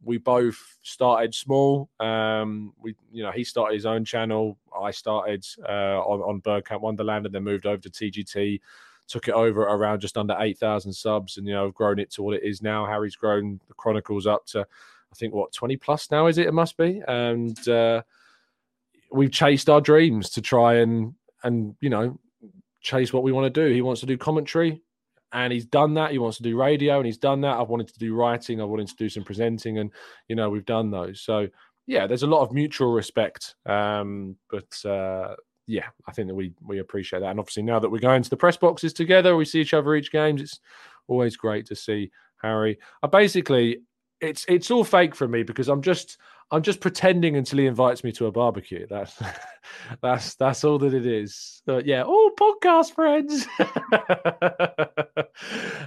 we 0.05 0.19
both 0.19 0.79
started 0.83 1.35
small. 1.35 1.89
Um, 2.01 2.73
we, 2.81 2.97
you 3.13 3.23
know, 3.23 3.31
he 3.31 3.45
started 3.45 3.75
his 3.75 3.87
own 3.87 4.05
channel. 4.05 4.59
I 4.77 4.91
started 4.91 5.47
uh, 5.69 6.01
on 6.01 6.21
on 6.21 6.41
Bergkamp 6.41 6.81
Wonderland, 6.81 7.27
and 7.27 7.35
then 7.35 7.45
moved 7.45 7.67
over 7.67 7.81
to 7.83 7.91
TGT. 7.91 8.61
Took 9.09 9.29
it 9.29 9.35
over 9.35 9.63
around 9.63 10.01
just 10.01 10.17
under 10.17 10.37
eight 10.41 10.59
thousand 10.59 10.93
subs, 10.93 11.37
and 11.37 11.47
you 11.47 11.53
know, 11.53 11.71
grown 11.71 11.99
it 11.99 12.11
to 12.13 12.23
what 12.23 12.37
it 12.37 12.43
is 12.43 12.63
now. 12.63 12.87
Harry's 12.87 13.17
grown 13.17 13.61
the 13.69 13.75
Chronicles 13.75 14.27
up 14.27 14.47
to, 14.47 14.61
I 14.61 15.15
think, 15.15 15.35
what 15.35 15.53
twenty 15.53 15.77
plus 15.77 16.11
now 16.11 16.27
is 16.27 16.39
it? 16.39 16.47
It 16.47 16.55
must 16.55 16.77
be, 16.77 17.03
and 17.07 17.69
uh, 17.69 18.03
we've 19.13 19.31
chased 19.31 19.69
our 19.69 19.81
dreams 19.81 20.31
to 20.31 20.41
try 20.41 20.75
and 20.77 21.15
and 21.45 21.77
you 21.81 21.91
know 21.91 22.19
chase 22.83 23.13
what 23.13 23.23
we 23.23 23.33
want 23.33 23.53
to 23.53 23.67
do. 23.67 23.73
He 23.73 23.83
wants 23.83 24.01
to 24.01 24.07
do 24.07 24.19
commentary, 24.19 24.83
and 25.33 25.53
he's 25.53 25.65
done 25.65 25.95
that. 25.95 26.13
He 26.13 26.19
wants 26.19 26.37
to 26.39 26.43
do 26.43 26.57
radio, 26.57 26.97
and 26.99 27.07
he's 27.07 27.19
done 27.19 27.41
that. 27.43 27.59
I've 27.59 27.69
wanted 27.69 27.89
to 27.89 27.99
do 27.99 28.15
writing. 28.15 28.61
I 28.61 28.65
wanted 28.65 28.89
to 28.89 28.97
do 28.97 29.09
some 29.09 29.25
presenting, 29.25 29.79
and 29.79 29.91
you 30.29 30.37
know 30.37 30.51
we've 30.51 30.67
done 30.67 30.91
those. 30.91 31.21
So 31.21 31.49
yeah, 31.87 32.07
there's 32.07 32.23
a 32.23 32.29
lot 32.29 32.43
of 32.43 32.53
mutual 32.53 32.93
respect. 32.93 33.55
Um, 33.67 34.37
but 34.51 34.85
uh, 34.85 35.35
yeah, 35.67 35.87
I 36.07 36.13
think 36.13 36.29
that 36.29 36.35
we 36.35 36.53
we 36.63 36.79
appreciate 36.79 37.21
that. 37.21 37.31
And 37.31 37.41
obviously 37.41 37.63
now 37.63 37.79
that 37.79 37.91
we're 37.91 37.99
going 37.99 38.23
to 38.23 38.31
the 38.31 38.37
press 38.37 38.57
boxes 38.57 38.93
together, 38.93 39.37
we 39.37 39.45
see 39.45 39.61
each 39.61 39.75
other 39.75 39.95
each 39.95 40.13
games. 40.13 40.41
It's 40.41 40.61
always 41.09 41.37
great 41.37 41.67
to 41.67 41.77
see 41.77 42.11
Harry. 42.43 42.79
I 43.03 43.07
basically 43.07 43.79
it's 44.21 44.45
it's 44.49 44.71
all 44.71 44.85
fake 44.85 45.15
for 45.15 45.29
me 45.29 45.43
because 45.43 45.69
I'm 45.69 45.83
just 45.83 46.19
I'm 46.51 46.63
just 46.63 46.81
pretending 46.81 47.37
until 47.37 47.61
he 47.61 47.67
invites 47.67 48.05
me 48.05 48.13
to 48.13 48.27
a 48.27 48.33
barbecue. 48.33 48.87
That's 48.87 49.21
that's 50.03 50.35
that's 50.35 50.65
all 50.65 50.79
that 50.79 50.95
it 50.95 51.07
is. 51.07 51.63
But 51.67 51.87
yeah, 51.87 52.03
all 52.03 52.31
podcast 52.63 52.93
friends. 52.95 53.47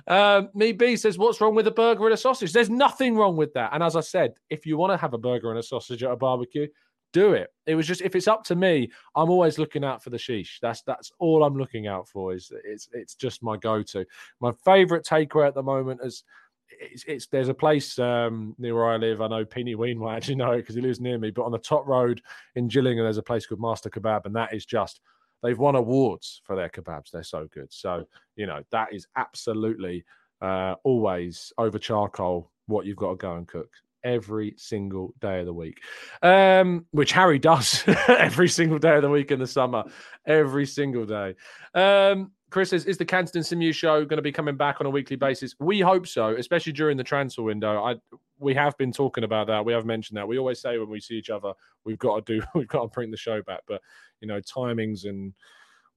um, 0.07 0.49
me 0.55 0.71
B 0.71 0.95
says, 0.95 1.17
"What's 1.17 1.41
wrong 1.41 1.55
with 1.55 1.67
a 1.67 1.71
burger 1.71 2.05
and 2.05 2.13
a 2.13 2.17
sausage?" 2.17 2.53
There's 2.53 2.69
nothing 2.69 3.15
wrong 3.15 3.35
with 3.35 3.53
that. 3.53 3.71
And 3.73 3.83
as 3.83 3.95
I 3.95 4.01
said, 4.01 4.33
if 4.49 4.65
you 4.65 4.77
want 4.77 4.93
to 4.93 4.97
have 4.97 5.13
a 5.13 5.17
burger 5.17 5.49
and 5.49 5.59
a 5.59 5.63
sausage 5.63 6.03
at 6.03 6.11
a 6.11 6.15
barbecue, 6.15 6.67
do 7.13 7.33
it. 7.33 7.49
It 7.65 7.75
was 7.75 7.87
just 7.87 8.01
if 8.01 8.15
it's 8.15 8.27
up 8.27 8.43
to 8.45 8.55
me, 8.55 8.89
I'm 9.15 9.29
always 9.29 9.57
looking 9.57 9.83
out 9.83 10.03
for 10.03 10.09
the 10.09 10.17
sheesh. 10.17 10.59
That's 10.61 10.81
that's 10.83 11.11
all 11.19 11.43
I'm 11.43 11.57
looking 11.57 11.87
out 11.87 12.07
for. 12.07 12.33
Is 12.33 12.51
it's 12.63 12.89
it's 12.93 13.15
just 13.15 13.43
my 13.43 13.57
go-to. 13.57 14.05
My 14.39 14.51
favorite 14.63 15.05
takeaway 15.05 15.47
at 15.47 15.55
the 15.55 15.63
moment 15.63 16.01
is 16.03 16.23
it's, 16.69 17.03
it's 17.07 17.27
there's 17.27 17.49
a 17.49 17.53
place 17.53 17.97
um, 17.99 18.55
near 18.57 18.75
where 18.75 18.87
I 18.87 18.97
live. 18.97 19.21
I 19.21 19.27
know 19.27 19.45
Peeny 19.45 19.75
Ween 19.75 19.99
will 19.99 20.09
actually 20.09 20.35
know 20.35 20.51
it 20.51 20.57
because 20.57 20.75
he 20.75 20.81
lives 20.81 20.99
near 20.99 21.17
me. 21.17 21.31
But 21.31 21.45
on 21.45 21.51
the 21.51 21.59
top 21.59 21.85
road 21.87 22.21
in 22.55 22.67
Gillingham, 22.67 23.05
there's 23.05 23.17
a 23.17 23.23
place 23.23 23.45
called 23.45 23.61
Master 23.61 23.89
Kebab, 23.89 24.25
and 24.25 24.35
that 24.35 24.53
is 24.53 24.65
just 24.65 24.99
they've 25.43 25.59
won 25.59 25.75
awards 25.75 26.41
for 26.43 26.55
their 26.55 26.69
kebabs. 26.69 27.11
They're 27.11 27.23
so 27.23 27.47
good. 27.53 27.71
So 27.71 28.05
you 28.35 28.45
know 28.45 28.63
that 28.71 28.93
is 28.93 29.07
absolutely 29.15 30.03
uh, 30.41 30.75
always 30.83 31.53
over 31.57 31.79
charcoal 31.79 32.51
what 32.67 32.85
you've 32.85 32.97
got 32.97 33.11
to 33.11 33.15
go 33.15 33.35
and 33.35 33.47
cook 33.47 33.69
every 34.03 34.53
single 34.57 35.13
day 35.19 35.39
of 35.39 35.47
the 35.47 35.53
week, 35.53 35.81
um, 36.21 36.85
which 36.91 37.11
Harry 37.11 37.39
does 37.39 37.83
every 38.07 38.47
single 38.47 38.77
day 38.77 38.95
of 38.95 39.01
the 39.01 39.09
week 39.09 39.31
in 39.31 39.39
the 39.39 39.47
summer, 39.47 39.83
every 40.25 40.65
single 40.65 41.05
day. 41.05 41.35
Um, 41.73 42.31
Chris 42.55 42.69
says, 42.69 42.85
is 42.85 42.97
the 42.97 43.03
Canton 43.03 43.41
Symeou 43.41 43.73
show 43.73 44.05
going 44.05 44.15
to 44.15 44.21
be 44.21 44.31
coming 44.31 44.55
back 44.55 44.77
on 44.79 44.87
a 44.87 44.89
weekly 44.89 45.17
basis? 45.17 45.53
We 45.59 45.81
hope 45.81 46.07
so, 46.07 46.37
especially 46.37 46.71
during 46.71 46.95
the 46.95 47.03
transfer 47.03 47.41
window. 47.41 47.83
I 47.83 47.95
we 48.39 48.53
have 48.53 48.77
been 48.77 48.93
talking 48.93 49.25
about 49.25 49.47
that. 49.47 49.65
We 49.65 49.73
have 49.73 49.85
mentioned 49.85 50.15
that. 50.15 50.25
We 50.25 50.39
always 50.39 50.61
say 50.61 50.77
when 50.77 50.89
we 50.89 51.01
see 51.01 51.15
each 51.15 51.29
other, 51.29 51.51
we've 51.83 51.99
got 51.99 52.25
to 52.25 52.39
do, 52.39 52.45
we've 52.55 52.69
got 52.69 52.83
to 52.83 52.87
bring 52.87 53.11
the 53.11 53.17
show 53.17 53.41
back. 53.41 53.59
But 53.67 53.81
you 54.21 54.29
know, 54.29 54.39
timings 54.39 55.03
and 55.03 55.33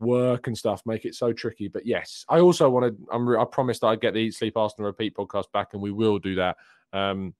work 0.00 0.48
and 0.48 0.58
stuff 0.58 0.82
make 0.84 1.04
it 1.04 1.14
so 1.14 1.32
tricky. 1.32 1.68
But 1.68 1.86
yes, 1.86 2.24
I 2.28 2.40
also 2.40 2.68
want 2.68 2.86
to. 2.86 3.06
I'm, 3.12 3.28
I 3.38 3.44
promised 3.44 3.84
I'd 3.84 4.00
get 4.00 4.14
the 4.14 4.18
Eat 4.18 4.34
Sleep 4.34 4.56
Arsenal 4.56 4.86
Repeat 4.86 5.14
podcast 5.14 5.52
back, 5.52 5.74
and 5.74 5.80
we 5.80 5.92
will 5.92 6.18
do 6.18 6.34
that. 6.34 6.56
Um, 6.92 7.34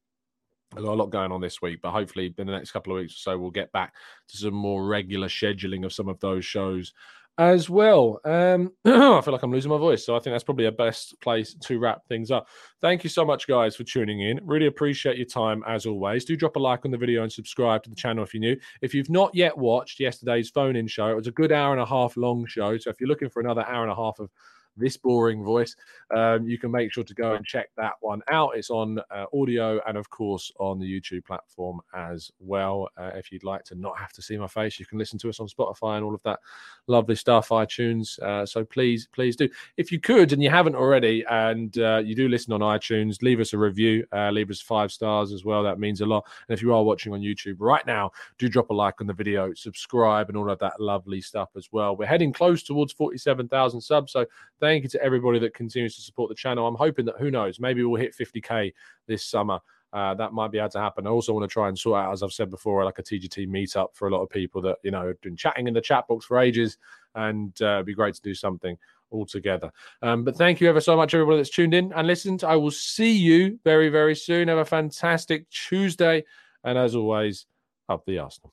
a 0.76 0.80
lot 0.80 1.06
going 1.06 1.32
on 1.32 1.40
this 1.40 1.60
week, 1.60 1.80
but 1.82 1.90
hopefully 1.90 2.32
in 2.38 2.46
the 2.46 2.52
next 2.52 2.70
couple 2.70 2.92
of 2.92 3.00
weeks 3.00 3.14
or 3.14 3.32
so, 3.32 3.38
we'll 3.38 3.50
get 3.50 3.72
back 3.72 3.94
to 4.28 4.36
some 4.36 4.54
more 4.54 4.86
regular 4.86 5.26
scheduling 5.26 5.84
of 5.84 5.92
some 5.92 6.08
of 6.08 6.20
those 6.20 6.44
shows 6.44 6.92
as 7.38 7.70
well. 7.70 8.20
Um, 8.24 8.72
I 8.84 9.20
feel 9.20 9.32
like 9.32 9.42
I'm 9.42 9.52
losing 9.52 9.70
my 9.70 9.78
voice, 9.78 10.04
so 10.04 10.16
I 10.16 10.18
think 10.18 10.34
that's 10.34 10.44
probably 10.44 10.66
a 10.66 10.72
best 10.72 11.18
place 11.20 11.54
to 11.54 11.78
wrap 11.78 12.04
things 12.08 12.32
up. 12.32 12.48
Thank 12.80 13.04
you 13.04 13.10
so 13.10 13.24
much, 13.24 13.46
guys, 13.46 13.76
for 13.76 13.84
tuning 13.84 14.20
in. 14.20 14.40
Really 14.42 14.66
appreciate 14.66 15.16
your 15.16 15.26
time 15.26 15.62
as 15.66 15.86
always. 15.86 16.24
Do 16.24 16.36
drop 16.36 16.56
a 16.56 16.58
like 16.58 16.84
on 16.84 16.90
the 16.90 16.98
video 16.98 17.22
and 17.22 17.32
subscribe 17.32 17.84
to 17.84 17.90
the 17.90 17.96
channel 17.96 18.24
if 18.24 18.34
you're 18.34 18.40
new. 18.40 18.56
If 18.82 18.92
you've 18.92 19.08
not 19.08 19.34
yet 19.34 19.56
watched 19.56 20.00
yesterday's 20.00 20.50
phone-in 20.50 20.88
show, 20.88 21.08
it 21.08 21.16
was 21.16 21.28
a 21.28 21.32
good 21.32 21.52
hour 21.52 21.72
and 21.72 21.80
a 21.80 21.86
half 21.86 22.16
long 22.16 22.44
show. 22.46 22.76
So 22.76 22.90
if 22.90 23.00
you're 23.00 23.08
looking 23.08 23.30
for 23.30 23.40
another 23.40 23.64
hour 23.66 23.84
and 23.84 23.92
a 23.92 23.96
half 23.96 24.18
of 24.18 24.30
this 24.78 24.96
boring 24.96 25.44
voice, 25.44 25.76
um, 26.14 26.46
you 26.46 26.58
can 26.58 26.70
make 26.70 26.92
sure 26.92 27.04
to 27.04 27.14
go 27.14 27.34
and 27.34 27.44
check 27.44 27.70
that 27.76 27.94
one 28.00 28.22
out. 28.30 28.56
It's 28.56 28.70
on 28.70 28.98
uh, 29.10 29.26
audio 29.34 29.80
and, 29.86 29.96
of 29.96 30.08
course, 30.10 30.52
on 30.58 30.78
the 30.78 30.86
YouTube 30.86 31.24
platform 31.24 31.80
as 31.94 32.30
well. 32.40 32.88
Uh, 32.96 33.10
if 33.14 33.32
you'd 33.32 33.44
like 33.44 33.64
to 33.64 33.74
not 33.74 33.98
have 33.98 34.12
to 34.14 34.22
see 34.22 34.36
my 34.36 34.46
face, 34.46 34.78
you 34.78 34.86
can 34.86 34.98
listen 34.98 35.18
to 35.20 35.28
us 35.28 35.40
on 35.40 35.48
Spotify 35.48 35.96
and 35.96 36.04
all 36.04 36.14
of 36.14 36.22
that 36.22 36.40
lovely 36.86 37.16
stuff, 37.16 37.48
iTunes. 37.48 38.18
Uh, 38.20 38.46
so 38.46 38.64
please, 38.64 39.08
please 39.12 39.36
do. 39.36 39.48
If 39.76 39.92
you 39.92 40.00
could 40.00 40.32
and 40.32 40.42
you 40.42 40.50
haven't 40.50 40.74
already, 40.74 41.24
and 41.28 41.76
uh, 41.78 42.02
you 42.04 42.14
do 42.14 42.28
listen 42.28 42.52
on 42.52 42.60
iTunes, 42.60 43.22
leave 43.22 43.40
us 43.40 43.52
a 43.52 43.58
review, 43.58 44.06
uh, 44.12 44.30
leave 44.30 44.50
us 44.50 44.60
five 44.60 44.92
stars 44.92 45.32
as 45.32 45.44
well. 45.44 45.62
That 45.62 45.78
means 45.78 46.00
a 46.00 46.06
lot. 46.06 46.24
And 46.48 46.56
if 46.56 46.62
you 46.62 46.74
are 46.74 46.82
watching 46.82 47.12
on 47.12 47.20
YouTube 47.20 47.56
right 47.58 47.86
now, 47.86 48.10
do 48.38 48.48
drop 48.48 48.70
a 48.70 48.74
like 48.74 49.00
on 49.00 49.06
the 49.06 49.12
video, 49.12 49.52
subscribe, 49.54 50.28
and 50.28 50.36
all 50.36 50.50
of 50.50 50.58
that 50.60 50.80
lovely 50.80 51.20
stuff 51.20 51.50
as 51.56 51.68
well. 51.72 51.96
We're 51.96 52.06
heading 52.06 52.32
close 52.32 52.62
towards 52.62 52.92
47,000 52.92 53.80
subs. 53.80 54.12
So 54.12 54.26
thank 54.60 54.67
you 54.82 54.88
to 54.90 55.02
everybody 55.02 55.38
that 55.40 55.54
continues 55.54 55.96
to 55.96 56.02
support 56.02 56.28
the 56.28 56.34
channel. 56.34 56.66
I'm 56.66 56.74
hoping 56.74 57.04
that, 57.06 57.16
who 57.18 57.30
knows, 57.30 57.60
maybe 57.60 57.82
we'll 57.84 58.00
hit 58.00 58.16
50K 58.16 58.72
this 59.06 59.24
summer. 59.24 59.60
Uh, 59.92 60.14
that 60.14 60.34
might 60.34 60.50
be 60.50 60.58
able 60.58 60.68
to 60.68 60.80
happen. 60.80 61.06
I 61.06 61.10
also 61.10 61.32
want 61.32 61.48
to 61.48 61.52
try 61.52 61.68
and 61.68 61.78
sort 61.78 61.98
out, 61.98 62.12
as 62.12 62.22
I've 62.22 62.32
said 62.32 62.50
before, 62.50 62.84
like 62.84 62.98
a 62.98 63.02
TGT 63.02 63.48
meetup 63.48 63.94
for 63.94 64.06
a 64.06 64.10
lot 64.10 64.22
of 64.22 64.28
people 64.28 64.60
that 64.62 64.76
you 64.82 64.90
know 64.90 65.06
have 65.06 65.20
been 65.22 65.36
chatting 65.36 65.66
in 65.66 65.72
the 65.72 65.80
chat 65.80 66.06
box 66.06 66.26
for 66.26 66.38
ages, 66.38 66.76
and 67.14 67.56
uh, 67.62 67.76
it'd 67.76 67.86
be 67.86 67.94
great 67.94 68.14
to 68.14 68.20
do 68.20 68.34
something 68.34 68.76
all 69.10 69.24
together. 69.24 69.72
Um, 70.02 70.24
but 70.24 70.36
thank 70.36 70.60
you 70.60 70.68
ever 70.68 70.82
so 70.82 70.94
much, 70.94 71.14
everybody 71.14 71.38
that's 71.38 71.48
tuned 71.48 71.72
in 71.72 71.90
and 71.94 72.06
listened. 72.06 72.44
I 72.44 72.56
will 72.56 72.70
see 72.70 73.12
you 73.12 73.58
very, 73.64 73.88
very 73.88 74.14
soon. 74.14 74.48
Have 74.48 74.58
a 74.58 74.64
fantastic 74.66 75.48
Tuesday, 75.48 76.22
and 76.64 76.76
as 76.76 76.94
always, 76.94 77.46
up 77.88 78.04
the 78.04 78.18
Arsenal. 78.18 78.52